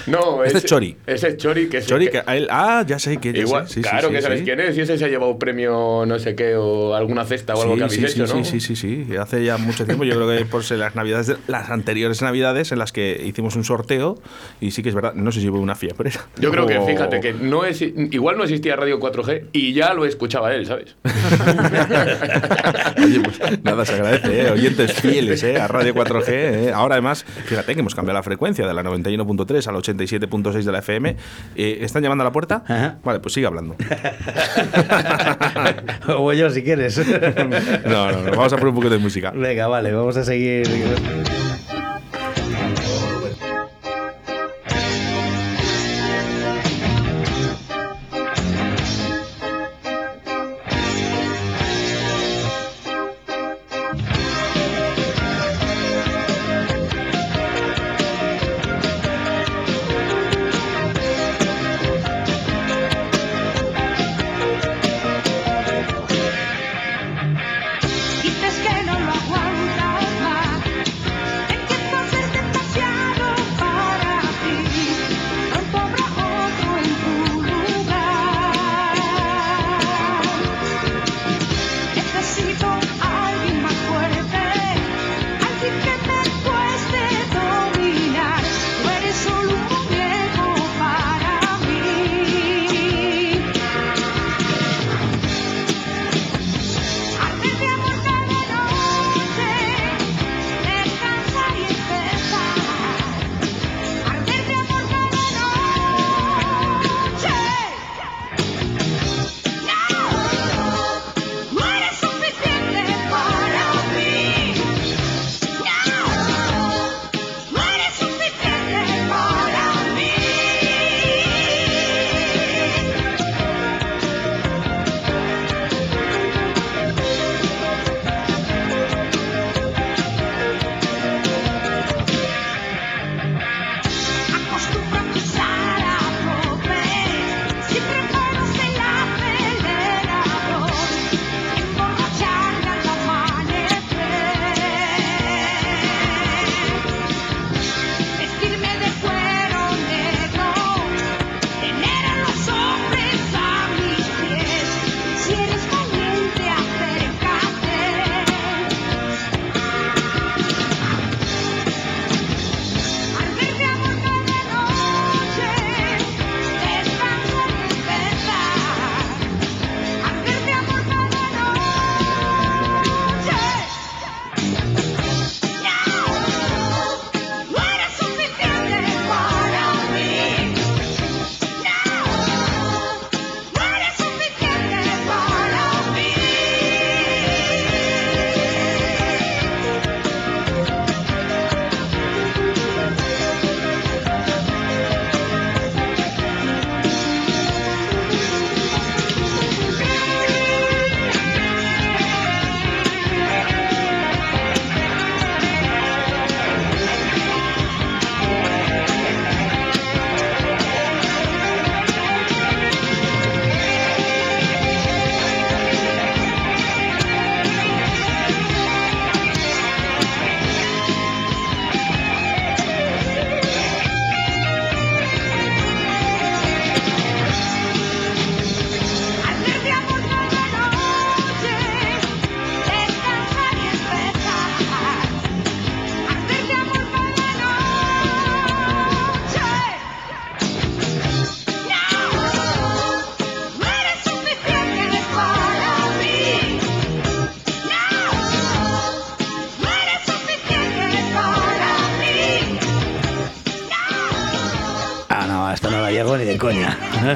No, 0.07 0.43
este 0.43 0.59
es 0.59 0.65
Chori. 0.65 0.95
Ese 1.05 1.29
es 1.29 1.37
Chori, 1.37 1.67
que 1.67 1.77
es 1.77 1.87
Chori, 1.87 2.09
que, 2.09 2.23
él, 2.27 2.47
ah, 2.51 2.83
ya 2.87 2.99
sé 2.99 3.17
que 3.17 3.29
Igual, 3.29 3.67
sí, 3.67 3.81
Claro 3.81 4.09
sí, 4.09 4.13
que 4.13 4.21
sí, 4.21 4.23
sabes 4.23 4.41
quién 4.43 4.59
es, 4.59 4.77
y 4.77 4.81
ese 4.81 4.97
se 4.97 5.05
ha 5.05 5.07
llevado 5.07 5.31
un 5.31 5.39
premio, 5.39 6.05
no 6.05 6.19
sé 6.19 6.35
qué, 6.35 6.55
o 6.55 6.95
alguna 6.95 7.25
cesta 7.25 7.55
o 7.55 7.61
algo 7.61 7.75
que 7.75 7.83
habéis 7.83 8.03
hecho, 8.03 8.27
¿no? 8.27 8.43
Sí, 8.43 8.59
sí, 8.59 8.75
sí, 8.75 8.75
sí. 8.75 9.17
Hace 9.17 9.43
ya 9.43 9.57
mucho 9.57 9.85
tiempo, 9.85 10.03
yo 10.03 10.15
creo 10.15 10.37
que 10.37 10.45
por 10.45 10.63
ser 10.63 10.79
las 10.79 10.95
navidades, 10.95 11.27
de, 11.27 11.37
las 11.47 11.69
anteriores 11.69 12.21
navidades 12.21 12.71
en 12.71 12.79
las 12.79 12.91
que 12.91 13.21
hicimos 13.25 13.55
un 13.55 13.63
sorteo, 13.63 14.17
y 14.61 14.71
sí 14.71 14.83
que 14.83 14.89
es 14.89 14.95
verdad, 14.95 15.13
no 15.15 15.31
sé 15.31 15.41
si 15.41 15.49
hubo 15.49 15.59
una 15.59 15.75
fiebre. 15.75 16.11
Yo 16.39 16.51
creo 16.51 16.67
que, 16.67 16.79
fíjate, 16.81 17.19
que 17.19 17.33
no 17.33 17.65
es, 17.65 17.81
igual 17.81 18.37
no 18.37 18.43
existía 18.43 18.75
Radio 18.75 18.99
4G 18.99 19.45
y 19.53 19.73
ya 19.73 19.93
lo 19.93 20.05
escuchaba 20.05 20.53
él, 20.53 20.65
¿sabes? 20.65 20.95
Oye, 23.03 23.19
pues 23.21 23.39
nada, 23.63 23.85
se 23.85 23.93
agradece, 23.93 24.41
¿eh? 24.41 24.51
oyentes 24.51 24.93
fieles 24.93 25.43
¿eh? 25.43 25.59
a 25.59 25.67
Radio 25.67 25.95
4G. 25.95 26.27
¿eh? 26.27 26.71
Ahora 26.73 26.95
además, 26.95 27.25
fíjate 27.45 27.73
que 27.73 27.79
hemos 27.79 27.95
cambiado 27.95 28.19
la 28.19 28.23
frecuencia 28.23 28.67
de 28.67 28.73
la 28.73 28.83
91.3 28.83 29.67
al 29.67 29.75
80 29.75 29.94
97.6 29.97 30.63
de 30.63 30.71
la 30.71 30.79
FM. 30.79 31.15
Eh, 31.55 31.77
¿Están 31.81 32.03
llamando 32.03 32.23
a 32.23 32.25
la 32.25 32.31
puerta? 32.31 32.63
Vale, 33.03 33.19
pues 33.19 33.33
sigue 33.33 33.47
hablando. 33.47 33.75
o 36.17 36.33
yo, 36.33 36.49
si 36.49 36.63
quieres. 36.63 36.97
no, 37.85 38.11
no, 38.11 38.21
no, 38.21 38.31
vamos 38.31 38.53
a 38.53 38.57
poner 38.57 38.69
un 38.69 38.75
poco 38.75 38.89
de 38.89 38.97
música. 38.97 39.31
Venga, 39.31 39.67
vale, 39.67 39.91
vamos 39.91 40.17
a 40.17 40.23
seguir. 40.23 40.65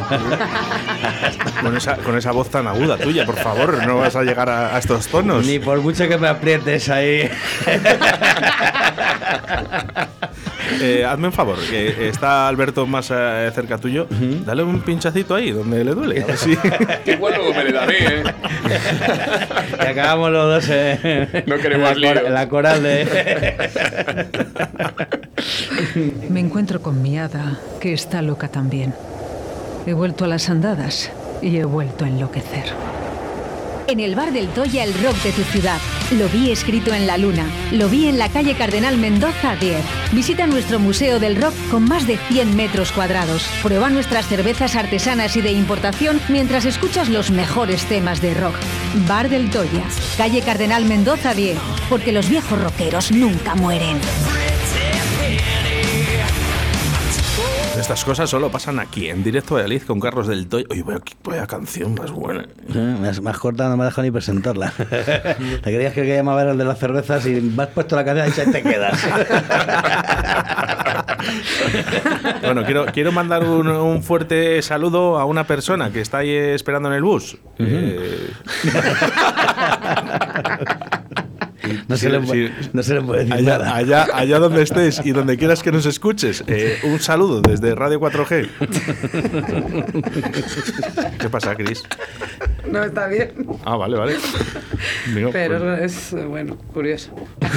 Con 1.62 1.76
esa, 1.78 1.98
con 1.98 2.18
esa 2.18 2.32
voz 2.32 2.50
tan 2.50 2.68
aguda 2.68 2.98
tuya, 2.98 3.26
por 3.26 3.36
favor, 3.36 3.86
no 3.86 3.98
vas 3.98 4.16
a 4.16 4.24
llegar 4.24 4.50
a, 4.50 4.76
a 4.76 4.80
estos 4.80 5.08
tonos. 5.08 5.46
Ni 5.46 5.60
por 5.60 5.80
mucho 5.82 6.08
que 6.08 6.18
me 6.18 6.28
aprietes 6.28 6.90
ahí. 6.90 7.30
Eh, 10.82 11.04
hazme 11.04 11.28
un 11.28 11.34
favor, 11.34 11.58
que 11.70 12.08
está 12.10 12.48
Alberto 12.48 12.86
más 12.86 13.10
eh, 13.12 13.52
cerca 13.54 13.78
tuyo. 13.80 14.08
Dale 14.46 14.64
un 14.64 14.80
pinchacito 14.82 15.36
ahí, 15.36 15.52
donde 15.52 15.84
le 15.84 15.94
duele. 15.94 16.26
Sí. 16.38 16.58
Igual 17.06 17.34
luego 17.36 17.54
me 17.54 17.64
le 17.66 17.72
da 17.72 17.84
a 17.84 17.88
mí, 17.88 17.94
¿eh? 18.00 18.24
Y 19.84 19.86
acabamos 19.88 20.32
los 20.32 20.46
dos 20.46 20.66
eh, 20.70 21.44
No 21.48 21.58
queremos 21.58 21.98
la, 21.98 22.14
la 22.14 22.48
coral 22.48 22.84
de. 22.84 23.58
Me 26.30 26.40
encuentro 26.40 26.82
con 26.82 27.02
mi 27.02 27.18
hada, 27.20 27.58
que 27.82 27.92
está 27.94 28.22
loca 28.22 28.48
también. 28.48 28.94
He 29.86 29.94
vuelto 29.94 30.26
a 30.26 30.28
las 30.28 30.50
andadas 30.50 31.12
y 31.42 31.58
he 31.58 31.66
vuelto 31.66 32.06
a 32.06 32.08
enloquecer. 32.08 32.74
En 33.88 34.00
el 34.00 34.14
bar 34.14 34.32
del 34.32 34.50
Toya, 34.50 34.84
el 34.84 34.94
rock 34.94 35.16
de 35.24 35.32
tu 35.32 35.42
ciudad. 35.42 35.80
Lo 36.12 36.30
vi 36.30 36.52
escrito 36.52 36.94
en 36.94 37.08
la 37.08 37.18
luna. 37.18 37.48
Lo 37.72 37.90
vi 37.90 38.08
en 38.08 38.20
la 38.20 38.30
calle 38.30 38.54
Cardenal 38.54 38.98
Mendoza 38.98 39.56
10. 39.56 39.78
Visita 40.12 40.46
nuestro 40.46 40.78
Museo 40.78 41.20
del 41.20 41.42
Rock 41.42 41.56
con 41.72 41.86
más 41.86 42.06
de 42.06 42.18
100 42.18 42.56
metros 42.56 42.92
cuadrados. 42.92 43.50
Prueba 43.64 43.90
nuestras 43.90 44.28
cervezas 44.28 44.76
artesanas 44.76 45.36
y 45.38 45.42
de 45.42 45.54
importación 45.54 46.22
mientras 46.30 46.66
escuchas 46.66 47.10
los 47.10 47.32
mejores 47.32 47.86
temas 47.86 48.22
de 48.22 48.36
rock. 48.36 48.54
Bar 49.08 49.28
del 49.28 49.50
Toya, 49.50 49.86
calle 50.18 50.42
Cardenal 50.42 50.86
Mendoza 50.86 51.34
10. 51.34 51.58
Porque 51.90 52.12
los 52.12 52.30
viejos 52.30 52.62
rockeros 52.62 53.12
nunca 53.12 53.56
mueren. 53.56 53.98
Estas 57.80 58.04
cosas 58.04 58.30
solo 58.30 58.52
pasan 58.52 58.80
aquí, 58.80 59.10
en 59.10 59.24
directo 59.24 59.56
de 59.56 59.64
Valladolid 59.64 59.88
con 59.88 60.00
Carlos 60.00 60.28
del 60.28 60.48
Toy. 60.48 60.66
Oye, 60.70 60.84
vaya, 60.84 61.00
vaya 61.24 61.48
canción 61.48 61.96
más 61.96 62.12
buena. 62.12 62.46
Me 62.68 63.08
has 63.08 63.40
cortado, 63.40 63.70
no 63.70 63.78
me 63.78 63.86
has 63.86 63.92
dejado 63.92 64.04
ni 64.04 64.12
presentarla. 64.12 64.72
Te 64.78 65.62
creías 65.62 65.94
que 65.94 66.06
llamar 66.06 66.48
el 66.48 66.58
de 66.58 66.66
las 66.66 66.78
cervezas 66.78 67.26
y 67.26 67.42
me 67.42 67.64
has 67.64 67.70
puesto 67.70 67.96
la 67.96 68.04
cadena 68.04 68.28
y 68.28 68.32
te 68.32 68.62
quedas. 68.62 69.00
Bueno, 72.42 72.64
quiero, 72.66 72.86
quiero 72.88 73.12
mandar 73.12 73.44
un, 73.44 73.68
un 73.68 74.04
fuerte 74.04 74.62
saludo 74.62 75.20
a 75.20 75.26
una 75.26 75.46
persona 75.46 75.92
que 75.92 76.02
está 76.02 76.20
ahí 76.20 76.32
esperando 76.32 76.90
en 76.90 76.96
el 76.96 77.04
bus. 77.04 77.38
Eh, 77.60 78.32
No 81.88 81.98
se, 81.98 82.10
le, 82.10 82.20
puede- 82.20 82.48
sí. 82.50 82.70
no 82.74 82.84
se 82.84 82.94
le 82.96 83.02
puede 83.02 83.20
decir 83.26 83.34
allá, 83.34 83.58
nada. 83.58 83.76
allá, 83.76 84.08
allá 84.14 84.40
donde 84.40 84.62
estés 84.62 85.02
y 85.04 85.12
donde 85.12 85.38
quieras 85.38 85.64
que 85.64 85.72
nos 85.72 85.86
escuches, 85.86 86.44
eh, 86.48 86.80
un 86.84 87.00
saludo 87.00 87.42
desde 87.42 87.76
Radio 87.76 88.00
4G. 88.00 88.50
¿Qué 91.20 91.30
pasa, 91.30 91.56
Cris? 91.56 91.84
No 92.70 92.84
está 92.84 93.08
bien, 93.08 93.34
Ah, 93.66 93.76
vale, 93.78 93.98
vale. 93.98 94.16
Digo, 95.16 95.32
pero 95.34 95.60
pues, 95.60 96.14
es, 96.14 96.26
bueno, 96.28 96.56
curioso. 96.74 97.10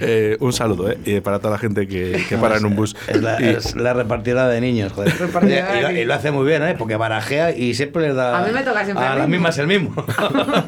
eh, 0.00 0.36
un 0.40 0.52
saludo 0.52 0.90
eh, 1.04 1.20
para 1.22 1.38
toda 1.38 1.52
la 1.52 1.58
gente 1.58 1.86
que, 1.86 2.24
que 2.28 2.36
para 2.36 2.56
en 2.56 2.64
un 2.66 2.74
bus. 2.76 2.96
Es 3.06 3.22
la, 3.22 3.40
Y- 3.40 3.48
es 3.50 3.76
la 3.76 3.92
repartidora 3.94 4.48
de 4.48 4.60
niños, 4.60 4.92
joder. 4.92 5.16
Repartidora 5.18 5.72
de 5.72 5.78
y, 5.78 5.82
lo, 5.82 5.90
y 5.90 5.92
niños. 5.94 6.08
lo 6.08 6.14
hace 6.14 6.30
muy 6.32 6.46
bien, 6.46 6.62
¿eh? 6.64 6.74
Porque 6.76 6.96
barajea 6.96 7.56
y 7.56 7.74
siempre 7.74 8.08
le 8.08 8.14
da. 8.14 8.42
A 8.42 8.46
mí 8.46 8.52
me 8.52 8.62
toca 8.62 8.84
siempre 8.84 9.04
A 9.04 9.10
las 9.14 9.28
mismo. 9.28 9.48
mismas 9.48 9.58
el 9.58 9.66
mismo. 9.68 9.94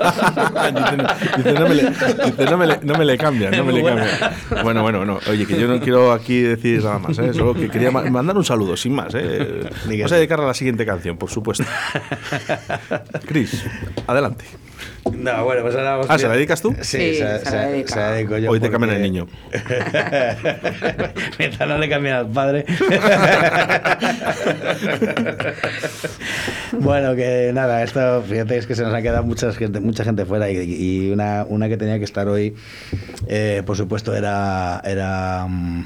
dice, 1.37 1.53
no 1.55 1.69
me 1.69 1.75
le, 1.75 1.91
dice, 1.91 2.45
no 2.51 2.57
me 2.57 2.67
le, 2.67 2.79
no 2.83 2.95
me 2.99 3.05
le 3.05 3.19
cambian, 3.19 3.51
no 3.57 3.65
me 3.65 3.73
le 3.73 3.81
Muy 3.81 3.91
buena. 3.91 4.07
cambian. 4.07 4.65
Bueno, 4.65 4.83
bueno, 4.83 4.99
bueno. 4.99 5.19
Oye, 5.31 5.47
que 5.47 5.59
yo 5.61 5.67
no 5.69 5.81
quiero 5.81 6.13
aquí 6.13 6.41
decir 6.41 6.83
nada 6.83 6.99
más, 6.99 7.19
¿eh? 7.19 7.33
Solo 7.35 7.55
que 7.55 7.69
quería 7.69 7.91
ma- 7.91 8.03
mandar 8.05 8.37
un 8.37 8.45
saludo, 8.45 8.77
sin 8.77 8.95
más, 8.95 9.15
¿eh? 9.15 9.69
Vamos 9.87 10.13
a 10.13 10.17
dedicar 10.17 10.41
a 10.41 10.47
la 10.47 10.55
siguiente 10.55 10.85
canción, 10.87 11.17
por 11.17 11.31
supuesto. 11.31 11.65
Chris, 13.27 13.65
adelante. 14.07 14.45
No, 15.13 15.45
bueno, 15.45 15.63
pues 15.63 15.75
ahora 15.75 15.91
vamos 15.93 16.07
Ah, 16.09 16.19
¿se 16.19 16.29
la 16.29 16.35
dedicas 16.35 16.63
tú? 16.63 16.75
Sí, 16.81 16.83
Sí, 16.83 16.99
se, 17.15 17.17
se 17.17 17.25
la 17.57 17.87
se 17.87 18.01
dedico 18.01 18.39
yo. 18.39 18.51
Hoy 18.51 18.61
te 18.61 18.71
cambian 18.71 18.91
porque- 18.91 19.05
el 19.05 19.13
niño. 19.13 19.27
Mientras 21.39 21.69
no 21.69 21.79
le 21.79 21.89
cambien 21.89 22.15
al 22.15 22.29
padre. 22.29 22.65
bueno, 26.73 27.15
que 27.17 27.51
nada, 27.53 27.83
esto, 27.83 28.23
fíjate, 28.29 28.57
es 28.59 28.67
que 28.67 28.75
se 28.75 28.83
nos 28.83 28.95
ha 28.95 29.03
quedado 29.03 29.23
mucha 29.25 29.53
gente, 29.53 29.81
mucha 29.81 30.05
gente 30.05 30.25
fuera 30.25 30.51
y, 30.51 30.57
y 30.59 31.11
una, 31.11 31.45
una 31.49 31.69
que 31.69 31.77
tenía 31.77 31.99
que 31.99 32.05
estar 32.05 32.29
hoy, 32.29 32.55
eh, 33.27 33.63
por 33.67 33.77
supuesto, 33.77 34.15
era, 34.15 34.81
era 34.85 35.47
mm, 35.49 35.85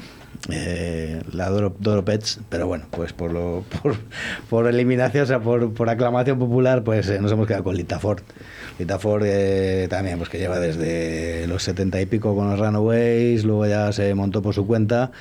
eh, 0.51 1.21
la 1.31 1.49
Doro, 1.49 1.75
Doro 1.79 2.05
Pets, 2.05 2.41
pero 2.49 2.67
bueno, 2.67 2.85
pues 2.91 3.13
por, 3.13 3.31
lo, 3.31 3.63
por, 3.81 3.95
por 4.49 4.67
eliminación, 4.67 5.23
o 5.23 5.27
sea, 5.27 5.39
por, 5.39 5.73
por 5.73 5.89
aclamación 5.89 6.37
popular, 6.39 6.83
pues 6.83 7.09
eh, 7.09 7.19
nos 7.19 7.31
hemos 7.31 7.47
quedado 7.47 7.63
con 7.63 7.75
Lita 7.75 7.99
Ford. 7.99 8.21
Lita 8.79 8.99
Ford 8.99 9.23
eh, 9.25 9.87
también, 9.89 10.17
pues 10.17 10.29
que 10.29 10.39
lleva 10.39 10.59
desde 10.59 11.45
los 11.47 11.63
70 11.63 12.01
y 12.01 12.05
pico 12.05 12.35
con 12.35 12.49
los 12.49 12.59
Runaways, 12.59 13.43
luego 13.43 13.67
ya 13.67 13.91
se 13.91 14.13
montó 14.15 14.41
por 14.41 14.53
su 14.53 14.65
cuenta 14.65 15.11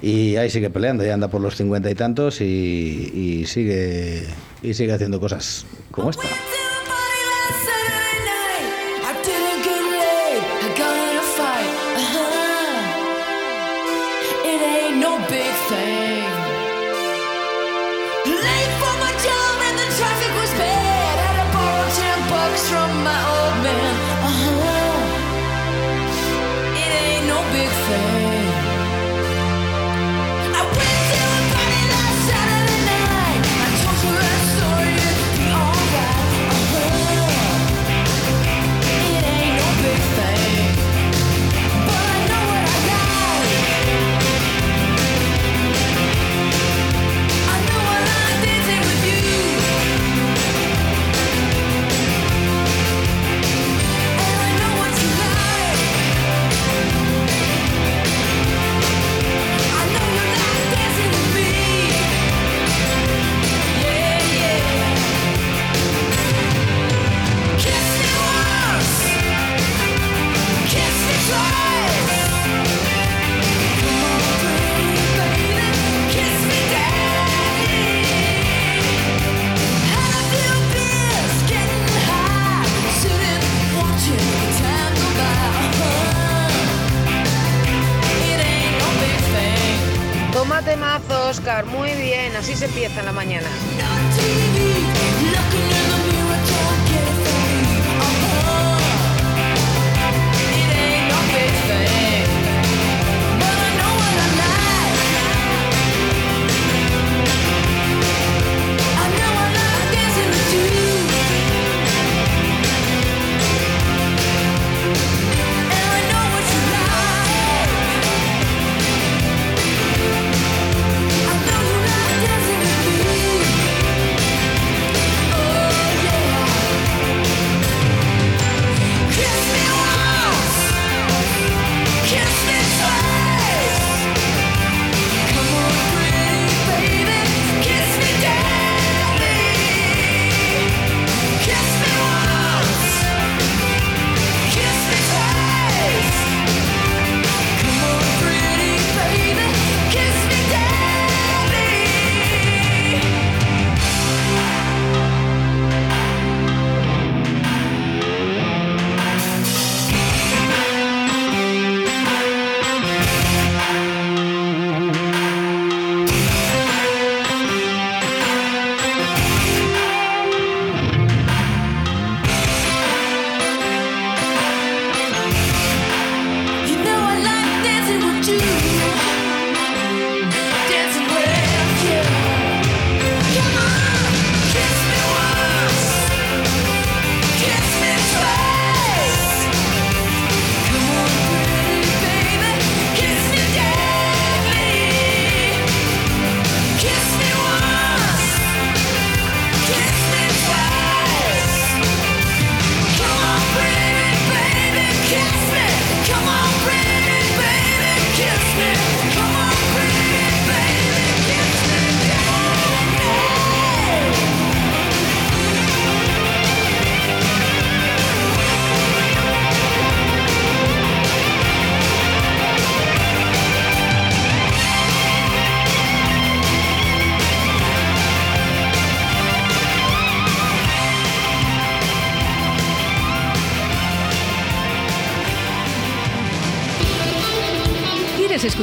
y 0.00 0.36
ahí 0.36 0.50
sigue 0.50 0.70
peleando, 0.70 1.04
ya 1.04 1.14
anda 1.14 1.28
por 1.28 1.40
los 1.40 1.56
50 1.56 1.90
y 1.90 1.94
tantos 1.94 2.40
y, 2.40 2.44
y 2.44 3.46
sigue 3.46 4.24
y 4.62 4.74
sigue 4.74 4.92
haciendo 4.92 5.20
cosas 5.20 5.66
como 5.90 6.10
esta. 6.10 6.24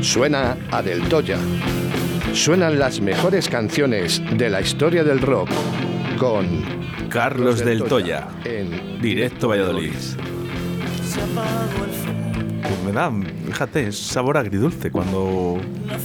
Suena 0.00 0.56
a 0.70 0.82
Del 0.82 1.08
Toya. 1.08 1.38
Suenan 2.32 2.78
las 2.78 3.00
mejores 3.00 3.48
canciones 3.48 4.22
de 4.36 4.48
la 4.48 4.60
historia 4.60 5.02
del 5.02 5.20
rock 5.20 5.48
con 6.18 6.62
Carlos 7.08 7.64
del 7.64 7.82
Toya, 7.84 8.28
en 8.44 9.00
directo 9.00 9.48
Valladolid. 9.48 9.92
Pues 12.62 12.84
me 12.84 12.92
da, 12.92 13.12
fíjate, 13.46 13.88
es 13.88 13.98
sabor 13.98 14.36
agridulce 14.36 14.90
cuando 14.90 15.58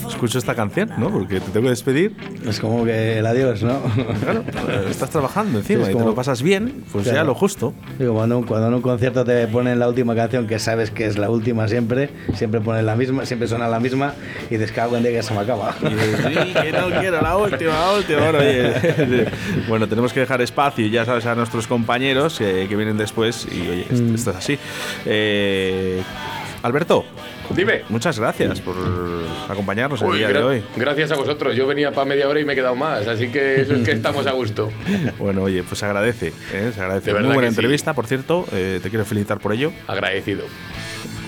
escucho 0.08 0.40
esta 0.40 0.56
canción, 0.56 0.92
¿no? 0.98 1.10
Porque 1.10 1.40
te 1.40 1.52
tengo 1.52 1.66
que 1.66 1.72
despedir. 1.72 2.16
Es 2.48 2.60
como 2.60 2.84
que 2.84 3.20
el 3.20 3.26
adiós, 3.26 3.64
¿no? 3.64 3.82
Claro, 4.22 4.44
eh, 4.70 4.88
estás 4.90 5.10
trabajando 5.10 5.60
encima 5.60 5.86
Sí, 5.86 5.92
es 5.92 5.96
y 5.96 5.98
te 6.00 6.06
lo 6.06 6.14
pasas 6.16 6.42
bien, 6.42 6.84
pues 6.92 7.06
ya 7.06 7.12
Claro. 7.14 7.28
lo 7.28 7.36
justo. 7.36 7.74
Digo, 7.98 8.14
cuando, 8.16 8.46
cuando 8.46 8.68
en 8.68 8.74
un 8.74 8.82
concierto 8.82 9.24
te 9.24 9.48
ponen 9.48 9.80
la 9.80 9.88
última 9.88 10.14
canción 10.16 10.46
que 10.48 10.60
sabes 10.60 10.92
que 10.92 11.06
es 11.06 11.18
la 11.18 11.30
última 11.30 11.68
siempre, 11.68 12.10
siempre 12.36 12.60
ponen 12.62 12.86
la 12.86 12.96
misma, 12.96 13.26
siempre 13.26 13.48
suena 13.48 13.68
la 13.68 13.80
misma 13.80 14.14
y 14.50 14.56
dices, 14.58 14.72
cago 14.72 14.98
en 14.98 15.04
día 15.04 15.12
que 15.14 15.24
se 15.24 15.34
me 15.34 15.40
acaba. 15.40 15.74
Y 15.82 15.90
dices, 15.94 16.20
sí, 16.28 16.54
que 16.62 16.72
no 16.72 17.00
quiero 17.00 17.22
la 17.22 17.38
última, 17.38 17.72
la 17.72 17.94
última. 17.98 18.20
Bueno, 18.22 18.40
oye, 18.40 19.26
bueno, 19.70 19.88
tenemos 19.88 20.12
que 20.12 20.20
dejar 20.22 20.42
espacio, 20.42 20.86
ya 20.88 21.06
sabes, 21.06 21.26
a 21.26 21.36
nuestros 21.36 21.68
compañeros 21.68 22.40
eh, 22.42 22.66
que 22.68 22.76
vienen 22.76 22.98
después. 22.98 23.48
Y 23.52 23.62
oye, 23.70 23.82
esto, 23.90 24.04
Mm. 24.04 24.16
esto 24.16 24.32
es 24.32 24.36
así. 24.38 24.58
Eh, 25.06 26.02
Alberto, 26.62 27.06
Dime. 27.56 27.82
muchas 27.90 28.20
gracias 28.20 28.62
por 28.62 28.76
acompañarnos 29.50 30.02
el 30.02 30.08
Uy, 30.08 30.18
día 30.20 30.30
de 30.30 30.44
hoy. 30.44 30.64
Gracias 30.76 31.12
a 31.12 31.16
vosotros. 31.16 31.56
Yo 31.56 31.68
venía 31.68 31.92
para 31.92 32.06
media 32.06 32.28
hora 32.28 32.40
y 32.40 32.46
me 32.46 32.54
he 32.54 32.56
quedado 32.56 32.76
más, 32.76 33.08
así 33.08 33.30
que 33.30 33.62
eso 33.62 33.74
es 33.76 33.84
que 33.86 33.92
estamos 34.00 34.26
a 34.28 34.32
gusto. 34.32 34.72
Bueno, 35.20 35.44
oye, 35.44 35.64
pues 35.64 35.80
se 35.80 35.86
agradece. 35.86 36.34
¿eh? 36.54 36.72
Se 36.74 36.82
agradece. 36.82 37.14
De 37.14 37.20
Muy 37.20 37.28
buena 37.34 37.42
sí. 37.50 37.56
entrevista, 37.56 37.94
por 37.94 38.08
cierto. 38.08 38.46
eh, 38.52 38.80
te 38.82 38.90
quiero 38.90 39.06
felicitar 39.06 39.40
por 39.40 39.54
ello. 39.54 39.72
Agradecido. 39.88 40.44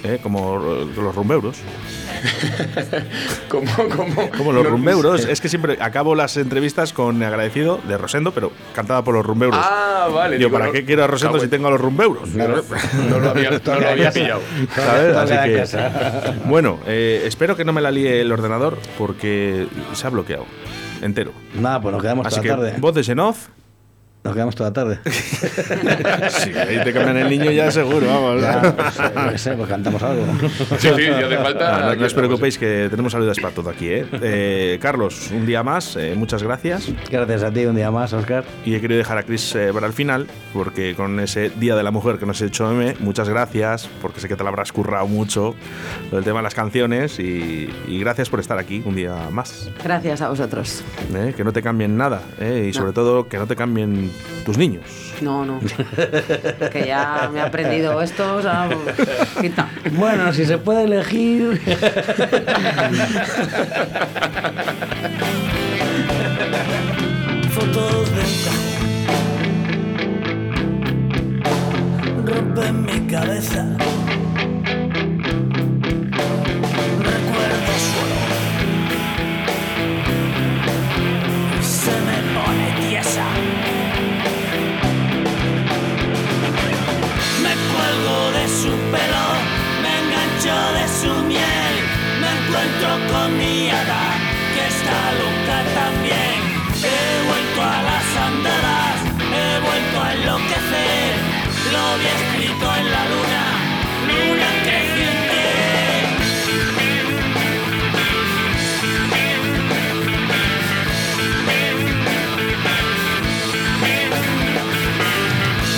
¿Eh? 0.05 0.19
Como 0.21 0.57
los 0.95 1.15
rumbeuros. 1.15 1.57
Como, 3.49 3.71
como, 3.95 4.29
Como 4.37 4.51
los 4.51 4.63
no- 4.63 4.69
rumbeuros. 4.69 5.25
Es 5.25 5.39
que 5.41 5.49
siempre 5.49 5.77
acabo 5.79 6.15
las 6.15 6.37
entrevistas 6.37 6.91
con 6.93 7.21
agradecido 7.23 7.79
de 7.87 7.97
Rosendo, 7.97 8.31
pero 8.31 8.51
cantada 8.73 9.03
por 9.03 9.13
los 9.13 9.25
rumbeuros. 9.25 9.59
Ah, 9.61 10.07
vale. 10.13 10.35
Yo, 10.35 10.47
digo, 10.47 10.51
¿para 10.51 10.67
no- 10.67 10.71
qué 10.71 10.85
quiero 10.85 11.03
a 11.03 11.07
Rosendo 11.07 11.37
si 11.39 11.45
en- 11.45 11.49
tengo 11.51 11.67
a 11.67 11.71
los 11.71 11.79
rumbeuros? 11.81 12.29
No, 12.29 12.47
no 12.47 13.19
lo 13.19 13.29
había, 13.29 13.51
no 13.51 13.79
lo 13.79 13.89
había 13.89 14.11
pillado. 14.11 14.41
¿Sabes? 14.75 15.15
Así 15.15 15.33
que, 15.33 15.65
bueno, 16.45 16.79
eh, 16.87 17.23
espero 17.25 17.55
que 17.55 17.63
no 17.65 17.73
me 17.73 17.81
la 17.81 17.91
líe 17.91 18.21
el 18.21 18.31
ordenador 18.31 18.77
porque 18.97 19.67
se 19.93 20.07
ha 20.07 20.09
bloqueado 20.09 20.45
entero. 21.01 21.31
Nada, 21.53 21.81
pues 21.81 21.93
nos 21.93 22.01
quedamos 22.01 22.25
Así 22.27 22.37
toda 22.37 22.43
que 22.43 22.49
la 22.49 22.55
tarde. 22.69 22.73
voz 22.79 22.95
de 22.95 23.03
Xenoz. 23.03 23.35
Nos 24.25 24.33
quedamos 24.33 24.55
toda 24.55 24.71
la 24.71 24.73
tarde. 24.73 24.99
Sí, 26.29 26.51
ahí 26.53 26.83
te 26.83 26.91
cambian 26.91 27.17
el 27.17 27.29
niño 27.29 27.51
ya 27.51 27.71
seguro, 27.71 28.07
vamos. 28.07 28.41
Ya, 28.41 28.75
pues, 28.75 28.99
eh, 28.99 29.11
qué 29.31 29.37
sé, 29.37 29.53
pues 29.53 29.69
cantamos 29.69 30.01
algo. 30.01 30.25
Sí, 30.79 30.89
sí, 30.95 31.05
yo 31.05 31.27
hace 31.27 31.37
falta. 31.37 31.79
No, 31.79 31.85
no, 31.89 31.95
no 31.95 32.05
os 32.05 32.13
preocupéis 32.13 32.57
que 32.57 32.87
tenemos 32.89 33.11
saludos 33.11 33.39
para 33.39 33.53
todo 33.53 33.69
aquí. 33.69 33.87
¿eh? 33.87 34.05
Eh, 34.21 34.79
Carlos, 34.81 35.29
un 35.31 35.45
día 35.45 35.63
más, 35.63 35.95
eh, 35.95 36.13
muchas 36.15 36.41
gracias. 36.41 36.89
Gracias 37.09 37.43
a 37.43 37.51
ti 37.51 37.65
un 37.65 37.75
día 37.75 37.91
más, 37.91 38.13
Oscar. 38.13 38.43
Y 38.65 38.75
he 38.75 38.81
querido 38.81 38.97
dejar 38.97 39.17
a 39.17 39.23
Chris 39.23 39.55
eh, 39.55 39.71
para 39.73 39.87
el 39.87 39.93
final, 39.93 40.27
porque 40.53 40.95
con 40.95 41.19
ese 41.19 41.51
Día 41.51 41.75
de 41.75 41.83
la 41.83 41.91
Mujer 41.91 42.17
que 42.17 42.25
nos 42.25 42.41
ha 42.41 42.45
hecho 42.45 42.71
M, 42.71 42.95
muchas 42.99 43.29
gracias, 43.29 43.87
porque 44.01 44.19
sé 44.19 44.27
que 44.27 44.35
te 44.35 44.43
lo 44.43 44.49
habrás 44.49 44.71
currado 44.71 45.07
mucho, 45.07 45.55
el 46.11 46.23
tema 46.23 46.39
de 46.39 46.43
las 46.43 46.55
canciones, 46.55 47.19
y, 47.19 47.69
y 47.87 47.99
gracias 47.99 48.29
por 48.29 48.39
estar 48.39 48.57
aquí 48.57 48.81
un 48.85 48.95
día 48.95 49.15
más. 49.31 49.69
Gracias 49.83 50.21
a 50.21 50.29
vosotros. 50.29 50.83
¿eh? 51.15 51.33
Que 51.37 51.43
no 51.43 51.53
te 51.53 51.61
cambien 51.61 51.95
nada, 51.95 52.21
¿eh? 52.39 52.67
y 52.69 52.73
sobre 52.73 52.91
todo 52.91 53.27
que 53.27 53.37
no 53.37 53.45
te 53.47 53.55
cambien 53.55 54.11
tus 54.45 54.57
niños. 54.57 54.83
No, 55.21 55.45
no. 55.45 55.59
que 56.71 56.85
ya 56.85 57.29
me 57.31 57.39
he 57.39 57.41
aprendido 57.41 58.01
esto, 58.01 58.35
o 58.35 58.41
sea, 58.41 58.69
quita. 59.41 59.69
Bueno, 59.91 60.33
si 60.33 60.45
se 60.45 60.57
puede 60.57 60.83
elegir. 60.83 61.61
fotos 67.51 68.09
de 68.11 68.21
un 68.21 68.35
cajón 68.43 68.85
rompen 72.25 72.85
mi 72.85 73.07
cabeza. 73.07 73.77
De 90.45 90.87
su 91.01 91.11
miel, 91.23 91.75
me 92.21 92.29
encuentro 92.37 92.89
con 93.11 93.35
mi 93.35 93.67
hada, 93.71 94.13
que 94.53 94.67
está 94.67 94.99
loca 95.17 95.57
también. 95.73 96.37
He 96.83 97.25
vuelto 97.25 97.61
a 97.63 97.81
las 97.81 98.07
andadas, 98.29 98.97
he 99.33 99.59
vuelto 99.59 100.03
a 100.03 100.13
enloquecer, 100.13 101.13
lo 101.73 101.97
vi 101.97 102.05
escrito 102.05 102.65
en 102.75 102.91
la 102.91 103.03
luna, 103.09 103.43
luna 104.07 104.49
creciente. 104.61 105.43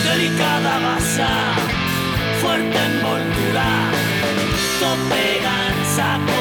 Delicada 0.03 0.79
gasa, 0.79 1.29
fuerte 2.41 2.77
envoltura, 2.77 3.86
con 4.79 5.09
la 5.09 6.36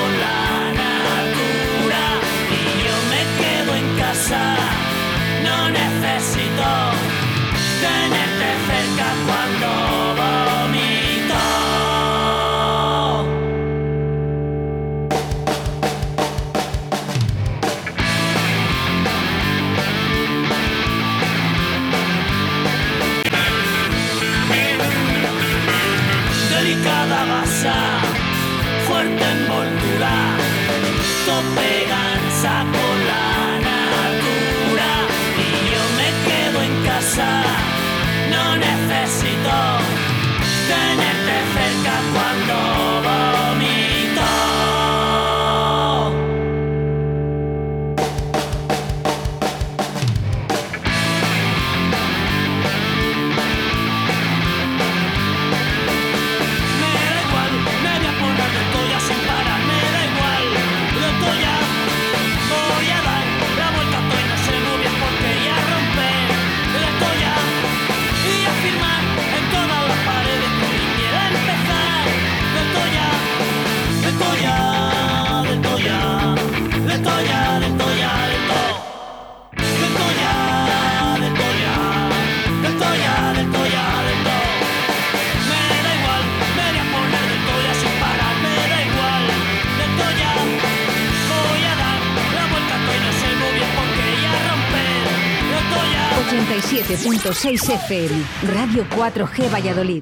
97.6 97.27 97.72
FM, 97.72 98.24
Radio 98.55 98.85
4G 98.85 99.49
Valladolid. 99.51 99.95